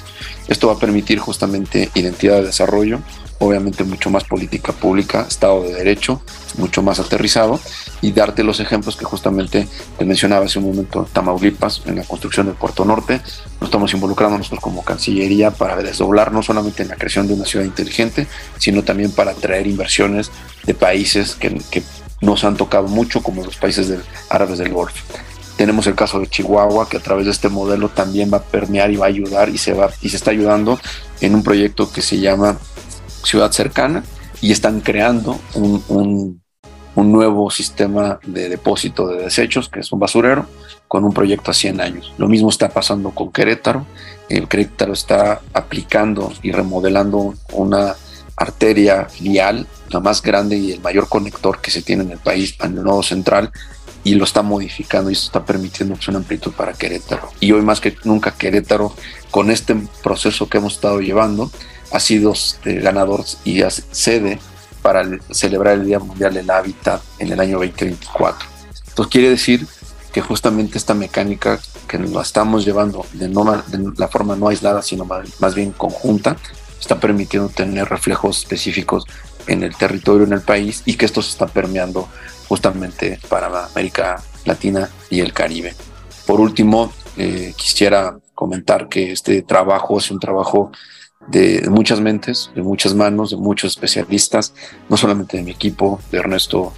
Esto 0.47 0.67
va 0.67 0.75
a 0.75 0.79
permitir 0.79 1.19
justamente 1.19 1.89
identidad 1.95 2.37
de 2.37 2.45
desarrollo, 2.45 3.01
obviamente 3.39 3.83
mucho 3.83 4.11
más 4.11 4.25
política 4.25 4.73
pública, 4.73 5.25
Estado 5.27 5.63
de 5.63 5.73
Derecho, 5.73 6.21
mucho 6.59 6.83
más 6.83 7.01
aterrizado 7.01 7.59
y 8.03 8.13
darte 8.13 8.45
los 8.45 8.61
ejemplos 8.61 8.97
que 8.97 9.07
justamente 9.07 9.67
te 9.97 10.05
mencionaba 10.05 10.45
hace 10.45 10.59
un 10.59 10.67
momento 10.67 11.09
Tamaulipas 11.11 11.81
en 11.87 11.97
la 11.97 12.05
construcción 12.05 12.47
del 12.47 12.57
Puerto 12.57 12.85
Norte. 12.85 13.23
Nos 13.59 13.69
estamos 13.69 13.93
involucrando 13.95 14.37
nosotros 14.37 14.61
como 14.61 14.85
Cancillería 14.85 15.51
para 15.51 15.77
desdoblar 15.77 16.31
no 16.31 16.43
solamente 16.43 16.83
en 16.83 16.91
la 16.91 16.97
creación 16.97 17.27
de 17.27 17.35
una 17.35 17.47
ciudad 17.47 17.65
inteligente, 17.65 18.27
sino 18.59 18.83
también 18.83 19.13
para 19.13 19.31
atraer 19.31 19.67
inversiones 19.67 20.31
de 20.65 20.75
países 20.75 21.37
que, 21.37 21.59
que 21.71 21.83
nos 22.21 22.45
han 22.45 22.57
tocado 22.57 22.89
mucho, 22.89 23.23
como 23.23 23.45
los 23.45 23.57
países 23.57 23.93
árabes 24.31 24.59
del 24.59 24.73
Golfo. 24.73 25.05
Tenemos 25.57 25.87
el 25.87 25.95
caso 25.95 26.21
de 26.21 26.27
Chihuahua, 26.27 26.89
que 26.89 26.99
a 26.99 27.01
través 27.01 27.25
de 27.25 27.31
este 27.31 27.49
modelo 27.49 27.89
también 27.89 28.31
va 28.33 28.39
a 28.39 28.43
permear 28.43 28.91
y 28.91 28.97
va 28.97 29.07
a 29.07 29.09
ayudar 29.09 29.49
y 29.49 29.59
se, 29.59 29.73
va, 29.73 29.91
y 30.03 30.11
se 30.11 30.17
está 30.17 30.31
ayudando 30.31 30.79
en 31.21 31.35
un 31.35 31.43
proyecto 31.43 31.91
que 31.91 32.03
se 32.03 32.19
llama 32.19 32.59
Ciudad 33.25 33.51
Cercana 33.53 34.05
y 34.43 34.53
están 34.53 34.81
creando 34.81 35.41
un, 35.55 35.83
un, 35.89 36.43
un 36.95 37.13
nuevo 37.13 37.51
sistema 37.51 38.19
de 38.27 38.49
depósito 38.49 39.07
de 39.09 39.23
desechos, 39.23 39.69
que 39.69 39.81
es 39.81 39.93
un 39.93 39.99
basurero, 39.99 40.47
con 40.89 41.05
un 41.05 41.13
proyecto 41.13 41.51
a 41.51 41.55
100 41.55 41.81
años. 41.81 42.13
Lo 42.19 42.29
mismo 42.29 42.49
está 42.49 42.69
pasando 42.69 43.11
con 43.11 43.33
Querétaro. 43.33 43.87
El 44.29 44.49
Querétaro 44.49 44.93
está 44.93 45.41
aplicando 45.53 46.33
y 46.43 46.53
remodelando 46.53 47.35
una 47.53 47.95
arteria 48.37 49.09
vial, 49.21 49.67
la 49.89 50.01
más 50.01 50.23
grande 50.23 50.57
y 50.57 50.73
el 50.73 50.81
mayor 50.81 51.09
conector 51.09 51.61
que 51.61 51.71
se 51.71 51.83
tiene 51.83 52.03
en 52.05 52.13
el 52.13 52.19
país, 52.19 52.55
en 52.63 52.77
el 52.77 52.85
nodo 52.85 53.03
central, 53.03 53.51
y 54.05 54.15
lo 54.15 54.25
está 54.25 54.43
modificando 54.43 55.11
y 55.11 55.15
eso 55.15 55.27
está 55.27 55.45
permitiendo 55.45 55.95
pues, 55.95 56.07
una 56.09 56.19
amplitud 56.19 56.53
para 56.53 56.73
Querétaro. 56.75 57.31
Y 57.41 57.51
hoy 57.53 57.63
más 57.63 57.81
que 57.81 57.97
nunca 58.05 58.33
Querétaro, 58.33 58.95
con 59.31 59.51
este 59.51 59.75
proceso 60.03 60.49
que 60.49 60.59
hemos 60.59 60.75
estado 60.75 61.01
llevando, 61.01 61.51
ha 61.91 61.99
sido 61.99 62.33
este, 62.33 62.75
ganador 62.81 63.25
y 63.45 63.63
sede 63.91 64.39
para 64.83 65.05
celebrar 65.31 65.75
el 65.75 65.87
Día 65.87 65.99
Mundial 65.99 66.35
del 66.35 66.49
Hábitat 66.51 67.03
en 67.19 67.33
el 67.33 67.41
año 67.41 67.59
2024. 67.59 68.49
Entonces 68.89 69.13
quiere 69.13 69.31
decir 69.31 69.67
que 70.13 70.21
justamente 70.21 70.79
esta 70.79 70.95
mecánica 70.95 71.59
que 71.89 71.99
la 71.99 72.23
estamos 72.23 72.65
llevando 72.65 73.05
de, 73.13 73.29
no, 73.29 73.63
la 73.97 74.09
forma 74.09 74.37
no 74.37 74.49
aislada, 74.49 74.83
sino 74.83 75.05
más 75.05 75.55
bien 75.55 75.73
conjunta, 75.73 76.37
está 76.79 77.01
permitiendo 77.01 77.49
tener 77.49 77.89
reflejos 77.89 78.39
específicos 78.39 79.05
en 79.47 79.63
el 79.63 79.77
territorio, 79.77 80.27
en 80.27 80.33
el 80.33 80.43
país, 80.43 80.83
y 80.87 80.95
que 80.95 81.07
esto 81.07 81.23
se 81.23 81.31
está 81.31 81.47
permeando 81.47 82.09
justamente 82.49 83.19
para 83.29 83.67
América 83.67 84.23
Latina 84.45 84.89
y 85.11 85.21
el 85.21 85.33
Caribe. 85.33 85.75
Por 86.27 86.41
último, 86.41 86.93
eh, 87.17 87.55
quisiera 87.57 88.19
comentar 88.35 88.89
que 88.89 89.13
este 89.13 89.43
trabajo 89.43 89.99
es 89.99 90.11
un 90.11 90.21
trabajo 90.21 90.71
de, 91.29 91.67
muchas 91.71 92.01
mentes, 92.01 92.51
de 92.55 92.63
muchas 92.63 92.95
manos, 92.95 93.31
de 93.31 93.37
muchos 93.37 93.73
especialistas, 93.73 94.55
no 94.89 94.97
solamente 94.97 95.37
de 95.37 95.43
mi 95.43 95.51
equipo, 95.53 96.01
de 96.11 96.19
Ernesto, 96.19 96.73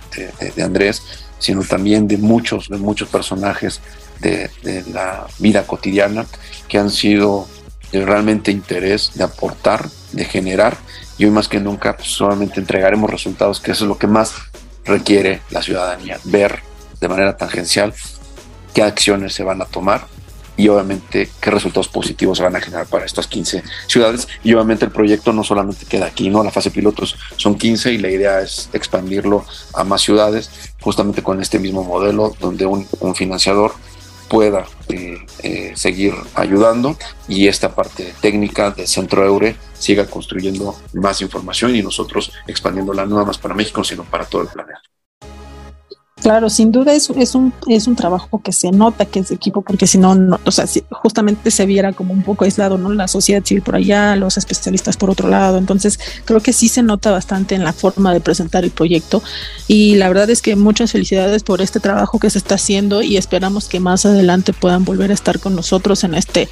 de, 0.54 0.62
Andrés, 0.62 1.02
sino 1.38 1.62
también 1.62 2.08
de 2.08 2.16
muchos, 2.16 2.68
de 2.68 2.78
muchos 2.78 3.08
personajes 3.08 3.80
de, 4.20 4.50
de, 4.62 4.84
la 4.90 5.26
vida 5.38 5.66
cotidiana 5.66 6.26
que 6.68 6.78
han 6.78 6.90
sido 6.90 7.46
realmente 7.92 8.50
interés 8.50 9.12
de 9.14 9.24
aportar, 9.24 9.88
de 10.12 10.24
generar, 10.24 10.76
y 11.16 11.24
hoy 11.24 11.30
más 11.30 11.48
que 11.48 11.60
nunca 11.60 11.96
pues, 11.96 12.08
solamente 12.08 12.60
entregaremos 12.60 13.10
resultados, 13.10 13.60
que 13.60 13.72
eso 13.72 13.84
es 13.84 13.88
lo 13.88 13.98
que 13.98 14.06
más 14.06 14.34
requiere 14.84 15.42
la 15.50 15.62
ciudadanía, 15.62 16.18
ver 16.24 16.60
de 17.00 17.08
manera 17.08 17.36
tangencial 17.36 17.94
qué 18.74 18.82
acciones 18.82 19.34
se 19.34 19.44
van 19.44 19.62
a 19.62 19.66
tomar 19.66 20.06
y 20.58 20.68
obviamente 20.68 21.30
qué 21.40 21.50
resultados 21.52 21.88
positivos 21.88 22.36
se 22.36 22.44
van 22.44 22.56
a 22.56 22.60
generar 22.60 22.86
para 22.86 23.06
estas 23.06 23.28
15 23.28 23.62
ciudades. 23.86 24.26
Y 24.42 24.52
obviamente 24.52 24.84
el 24.84 24.90
proyecto 24.90 25.32
no 25.32 25.44
solamente 25.44 25.86
queda 25.86 26.06
aquí, 26.06 26.28
¿no? 26.28 26.42
La 26.42 26.50
fase 26.50 26.72
pilotos 26.72 27.16
son 27.36 27.56
15 27.56 27.92
y 27.92 27.98
la 27.98 28.10
idea 28.10 28.40
es 28.40 28.68
expandirlo 28.72 29.46
a 29.72 29.84
más 29.84 30.02
ciudades, 30.02 30.50
justamente 30.80 31.22
con 31.22 31.40
este 31.40 31.60
mismo 31.60 31.84
modelo 31.84 32.34
donde 32.40 32.66
un, 32.66 32.86
financiador 33.14 33.72
pueda 34.28 34.66
eh, 34.88 35.18
eh, 35.42 35.72
seguir 35.74 36.14
ayudando 36.34 36.96
y 37.28 37.48
esta 37.48 37.74
parte 37.74 38.14
técnica 38.20 38.70
del 38.70 38.86
Centro 38.86 39.24
Eure 39.24 39.56
siga 39.74 40.06
construyendo 40.06 40.76
más 40.94 41.20
información 41.20 41.74
y 41.74 41.82
nosotros 41.82 42.32
expandiéndola 42.46 43.06
no 43.06 43.14
nada 43.14 43.26
más 43.26 43.38
para 43.38 43.54
México, 43.54 43.82
sino 43.84 44.04
para 44.04 44.24
todo 44.24 44.42
el 44.42 44.48
planeta. 44.48 44.82
Claro, 46.22 46.50
sin 46.50 46.72
duda 46.72 46.94
es, 46.94 47.10
es, 47.10 47.34
un, 47.36 47.52
es 47.68 47.86
un 47.86 47.94
trabajo 47.94 48.42
que 48.42 48.52
se 48.52 48.72
nota 48.72 49.04
que 49.04 49.20
es 49.20 49.28
de 49.28 49.36
equipo, 49.36 49.62
porque 49.62 49.86
si 49.86 49.98
no, 49.98 50.16
no 50.16 50.40
o 50.44 50.50
sea, 50.50 50.66
si 50.66 50.82
justamente 50.90 51.50
se 51.52 51.64
viera 51.64 51.92
como 51.92 52.12
un 52.12 52.22
poco 52.22 52.44
aislado, 52.44 52.76
¿no? 52.76 52.92
La 52.92 53.06
sociedad 53.06 53.44
civil 53.44 53.62
por 53.62 53.76
allá, 53.76 54.16
los 54.16 54.36
especialistas 54.36 54.96
por 54.96 55.10
otro 55.10 55.28
lado. 55.28 55.58
Entonces, 55.58 56.00
creo 56.24 56.40
que 56.40 56.52
sí 56.52 56.68
se 56.68 56.82
nota 56.82 57.12
bastante 57.12 57.54
en 57.54 57.62
la 57.62 57.72
forma 57.72 58.12
de 58.12 58.20
presentar 58.20 58.64
el 58.64 58.72
proyecto. 58.72 59.22
Y 59.68 59.94
la 59.94 60.08
verdad 60.08 60.28
es 60.30 60.42
que 60.42 60.56
muchas 60.56 60.90
felicidades 60.90 61.44
por 61.44 61.60
este 61.60 61.78
trabajo 61.78 62.18
que 62.18 62.30
se 62.30 62.38
está 62.38 62.56
haciendo 62.56 63.00
y 63.00 63.16
esperamos 63.16 63.68
que 63.68 63.78
más 63.78 64.04
adelante 64.04 64.52
puedan 64.52 64.84
volver 64.84 65.12
a 65.12 65.14
estar 65.14 65.38
con 65.38 65.54
nosotros 65.54 66.02
en 66.02 66.14
este 66.14 66.48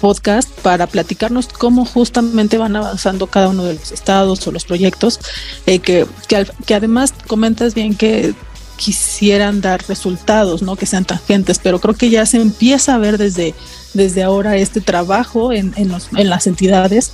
podcast 0.00 0.48
para 0.60 0.86
platicarnos 0.86 1.48
cómo 1.48 1.84
justamente 1.84 2.56
van 2.56 2.74
avanzando 2.74 3.26
cada 3.26 3.48
uno 3.48 3.64
de 3.64 3.74
los 3.74 3.92
estados 3.92 4.46
o 4.46 4.52
los 4.52 4.64
proyectos, 4.64 5.20
eh, 5.66 5.78
que, 5.78 6.06
que, 6.26 6.46
que 6.64 6.74
además 6.74 7.12
comentas 7.26 7.74
bien 7.74 7.94
que 7.94 8.34
quisieran 8.80 9.60
dar 9.60 9.84
resultados, 9.88 10.62
¿no? 10.62 10.74
Que 10.74 10.86
sean 10.86 11.04
tangentes, 11.04 11.58
pero 11.58 11.78
creo 11.80 11.94
que 11.94 12.08
ya 12.08 12.24
se 12.24 12.38
empieza 12.38 12.94
a 12.94 12.98
ver 12.98 13.18
desde, 13.18 13.54
desde 13.92 14.22
ahora 14.22 14.56
este 14.56 14.80
trabajo 14.80 15.52
en, 15.52 15.74
en, 15.76 16.30
las 16.30 16.46
entidades 16.46 17.12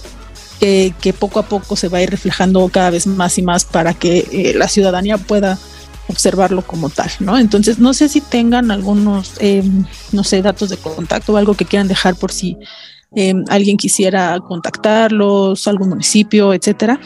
que, 0.61 1.15
poco 1.19 1.41
a 1.41 1.43
poco 1.43 1.75
se 1.75 1.89
va 1.89 1.99
a 1.99 2.03
ir 2.03 2.11
reflejando 2.11 2.69
cada 2.69 2.91
vez 2.91 3.09
más 3.09 3.37
y 3.39 3.43
más 3.43 3.65
para 3.65 3.95
que 3.95 4.29
eh, 4.31 4.55
la 4.57 4.69
ciudadanía 4.69 5.19
pueda 5.19 5.59
observarlo 6.09 6.63
como 6.63 6.89
tal, 6.89 7.11
¿no? 7.19 7.37
Entonces, 7.37 7.81
no 7.81 7.93
sé 7.95 8.09
si 8.09 8.21
tengan 8.21 8.71
algunos, 8.71 9.33
em, 9.41 9.85
no 10.13 10.23
sé, 10.23 10.43
datos 10.43 10.71
de 10.71 10.77
contacto 10.77 11.33
o 11.33 11.37
algo 11.37 11.55
que 11.55 11.65
quieran 11.65 11.89
dejar 11.89 12.15
por 12.15 12.31
si 12.31 12.57
em, 13.17 13.45
alguien 13.49 13.77
quisiera 13.77 14.39
contactarlos, 14.39 15.67
algún 15.67 15.89
municipio, 15.89 16.55
etcétera. 16.55 17.01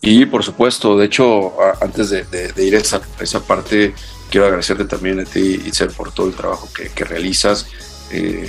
Y 0.00 0.26
por 0.26 0.44
supuesto, 0.44 0.96
de 0.96 1.06
hecho, 1.06 1.54
antes 1.80 2.10
de, 2.10 2.52
ir 2.58 2.76
a 2.76 2.78
esa, 2.78 3.00
esa, 3.20 3.40
parte, 3.40 3.94
quiero 4.30 4.46
agradecerte 4.46 4.84
también 4.84 5.20
a 5.20 5.24
ti, 5.24 5.60
Itzel, 5.66 5.90
por 5.90 6.12
todo 6.12 6.28
el 6.28 6.34
trabajo 6.34 6.68
que, 6.72 7.04
realizas. 7.04 7.66
Eh, 8.10 8.48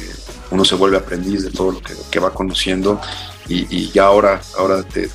uno 0.52 0.66
se 0.66 0.76
vuelve 0.76 0.98
aprendiz 0.98 1.44
de 1.44 1.52
todo 1.52 1.72
lo 1.72 1.82
que, 1.82 2.20
va 2.20 2.34
conociendo 2.34 3.00
y, 3.48 3.92
ya 3.92 4.06
ahora, 4.06 4.42
ahora 4.58 4.84
te, 4.84 5.10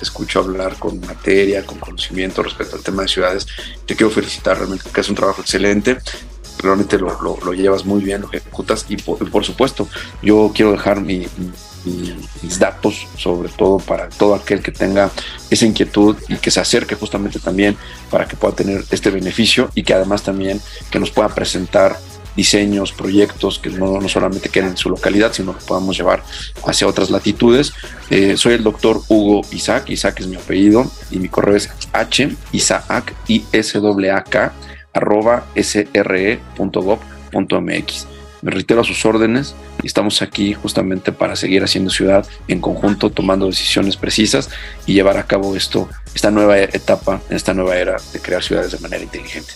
escucho 0.00 0.40
hablar 0.40 0.76
con 0.76 1.00
materia, 1.00 1.64
con 1.64 1.78
conocimiento 1.78 2.42
respecto 2.42 2.76
al 2.76 2.82
tema 2.82 3.02
de 3.02 3.08
ciudades. 3.08 3.46
Te 3.86 3.94
quiero 3.94 4.10
felicitar 4.10 4.58
realmente, 4.58 4.90
que 4.92 5.00
es 5.00 5.08
un 5.08 5.14
trabajo 5.14 5.40
excelente. 5.40 5.98
Realmente 6.58 6.98
lo, 6.98 7.16
lo, 7.22 7.52
llevas 7.52 7.84
muy 7.84 8.02
bien, 8.02 8.22
lo 8.22 8.28
ejecutas 8.28 8.86
y 8.88 8.96
por, 8.96 9.30
por 9.30 9.44
supuesto, 9.44 9.88
yo 10.22 10.50
quiero 10.54 10.72
dejar 10.72 11.00
mi, 11.00 11.28
mis 12.42 12.58
datos, 12.58 13.06
sobre 13.16 13.48
todo 13.48 13.78
para 13.78 14.08
todo 14.08 14.34
aquel 14.34 14.62
que 14.62 14.72
tenga 14.72 15.10
esa 15.50 15.66
inquietud 15.66 16.16
y 16.28 16.36
que 16.36 16.50
se 16.50 16.60
acerque 16.60 16.94
justamente 16.94 17.38
también 17.38 17.76
para 18.10 18.26
que 18.26 18.36
pueda 18.36 18.54
tener 18.54 18.84
este 18.90 19.10
beneficio 19.10 19.70
y 19.74 19.82
que 19.82 19.94
además 19.94 20.22
también 20.22 20.60
que 20.90 20.98
nos 20.98 21.10
pueda 21.10 21.28
presentar 21.28 21.98
diseños, 22.36 22.92
proyectos 22.92 23.58
que 23.58 23.70
no, 23.70 23.98
no 24.00 24.08
solamente 24.08 24.50
queden 24.50 24.70
en 24.70 24.76
su 24.76 24.90
localidad, 24.90 25.32
sino 25.32 25.56
que 25.56 25.64
podamos 25.64 25.96
llevar 25.96 26.22
hacia 26.66 26.86
otras 26.86 27.10
latitudes. 27.10 27.72
Eh, 28.10 28.36
soy 28.36 28.52
el 28.54 28.62
doctor 28.62 29.00
Hugo 29.08 29.40
Isaac, 29.50 29.88
Isaac 29.88 30.20
es 30.20 30.26
mi 30.26 30.36
apellido 30.36 30.84
y 31.10 31.18
mi 31.18 31.28
correo 31.28 31.56
es 31.56 31.70
h 31.92 32.28
isaac 32.52 33.14
i 33.26 33.44
s 33.52 33.78
a 33.78 34.24
k 34.24 34.52
arroba 34.92 35.46
sre.gov.mx. 35.56 36.46
Me 38.46 38.52
reitero 38.52 38.80
a 38.80 38.84
sus 38.84 39.04
órdenes 39.04 39.56
y 39.82 39.88
estamos 39.88 40.22
aquí 40.22 40.54
justamente 40.54 41.10
para 41.10 41.34
seguir 41.34 41.64
haciendo 41.64 41.90
ciudad 41.90 42.24
en 42.46 42.60
conjunto, 42.60 43.10
tomando 43.10 43.46
decisiones 43.46 43.96
precisas 43.96 44.50
y 44.86 44.92
llevar 44.92 45.18
a 45.18 45.26
cabo 45.26 45.56
esto, 45.56 45.88
esta 46.14 46.30
nueva 46.30 46.56
etapa, 46.56 47.20
esta 47.28 47.54
nueva 47.54 47.76
era 47.76 47.96
de 48.12 48.20
crear 48.20 48.44
ciudades 48.44 48.70
de 48.70 48.78
manera 48.78 49.02
inteligente. 49.02 49.52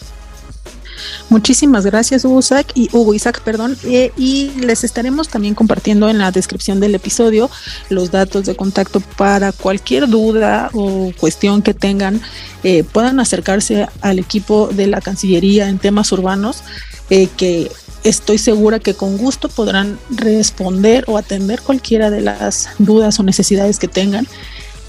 Muchísimas 1.28 1.86
gracias, 1.86 2.24
Hugo 2.24 2.40
Isaac, 2.40 2.72
y 2.74 2.88
Hugo 2.90 3.14
Isaac, 3.14 3.42
perdón, 3.44 3.78
eh, 3.84 4.10
y 4.16 4.50
les 4.58 4.82
estaremos 4.82 5.28
también 5.28 5.54
compartiendo 5.54 6.10
en 6.10 6.18
la 6.18 6.32
descripción 6.32 6.80
del 6.80 6.96
episodio 6.96 7.48
los 7.90 8.10
datos 8.10 8.44
de 8.46 8.56
contacto 8.56 8.98
para 8.98 9.52
cualquier 9.52 10.08
duda 10.08 10.68
o 10.72 11.12
cuestión 11.16 11.62
que 11.62 11.74
tengan, 11.74 12.20
eh, 12.64 12.82
puedan 12.82 13.20
acercarse 13.20 13.86
al 14.00 14.18
equipo 14.18 14.66
de 14.66 14.88
la 14.88 15.00
Cancillería 15.00 15.68
en 15.68 15.78
temas 15.78 16.10
urbanos, 16.10 16.64
eh, 17.08 17.28
que 17.36 17.70
estoy 18.04 18.38
segura 18.38 18.78
que 18.78 18.94
con 18.94 19.16
gusto 19.16 19.48
podrán 19.48 19.98
responder 20.10 21.04
o 21.06 21.18
atender 21.18 21.60
cualquiera 21.60 22.10
de 22.10 22.20
las 22.20 22.68
dudas 22.78 23.18
o 23.20 23.22
necesidades 23.22 23.78
que 23.78 23.88
tengan. 23.88 24.26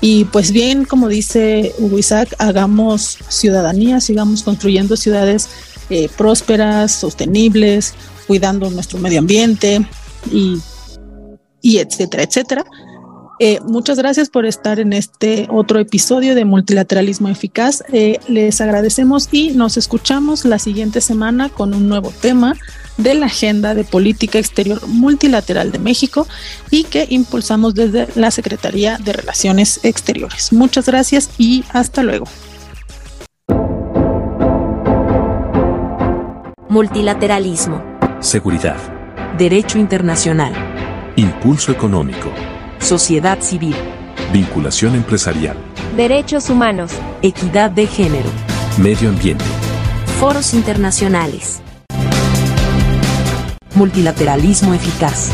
Y 0.01 0.25
pues 0.25 0.51
bien, 0.51 0.85
como 0.85 1.07
dice 1.09 1.73
Hugo 1.77 1.99
Isaac, 1.99 2.33
hagamos 2.39 3.19
ciudadanía, 3.27 4.01
sigamos 4.01 4.41
construyendo 4.41 4.97
ciudades 4.97 5.47
eh, 5.89 6.09
prósperas, 6.17 6.91
sostenibles, 6.91 7.93
cuidando 8.25 8.69
nuestro 8.71 8.97
medio 8.97 9.19
ambiente 9.19 9.85
y, 10.31 10.57
y 11.61 11.77
etcétera, 11.77 12.23
etcétera. 12.23 12.65
Eh, 13.43 13.59
muchas 13.65 13.97
gracias 13.97 14.29
por 14.29 14.45
estar 14.45 14.79
en 14.79 14.93
este 14.93 15.47
otro 15.49 15.79
episodio 15.79 16.35
de 16.35 16.45
Multilateralismo 16.45 17.27
Eficaz. 17.27 17.83
Eh, 17.91 18.19
les 18.27 18.61
agradecemos 18.61 19.29
y 19.31 19.49
nos 19.49 19.77
escuchamos 19.77 20.45
la 20.45 20.59
siguiente 20.59 21.01
semana 21.01 21.49
con 21.49 21.73
un 21.73 21.89
nuevo 21.89 22.13
tema 22.21 22.55
de 23.03 23.13
la 23.15 23.27
Agenda 23.27 23.73
de 23.73 23.83
Política 23.83 24.39
Exterior 24.39 24.85
Multilateral 24.87 25.71
de 25.71 25.79
México 25.79 26.27
y 26.69 26.83
que 26.85 27.07
impulsamos 27.09 27.73
desde 27.73 28.07
la 28.15 28.31
Secretaría 28.31 28.97
de 28.97 29.13
Relaciones 29.13 29.79
Exteriores. 29.83 30.51
Muchas 30.53 30.85
gracias 30.85 31.29
y 31.37 31.63
hasta 31.73 32.03
luego. 32.03 32.25
Multilateralismo 36.69 37.91
seguridad, 38.21 38.77
derecho 39.37 39.79
internacional, 39.79 40.53
impulso 41.15 41.71
económico, 41.71 42.31
sociedad 42.79 43.39
civil, 43.41 43.75
vinculación 44.31 44.95
empresarial, 44.95 45.57
Derechos 45.97 46.49
humanos. 46.49 46.91
equidad 47.23 47.71
de 47.71 47.87
género, 47.87 48.29
medio 48.77 49.09
ambiente. 49.09 49.43
Foros 50.19 50.53
internacionales. 50.53 51.61
Multilateralismo 53.75 54.73
eficaz. 54.73 55.31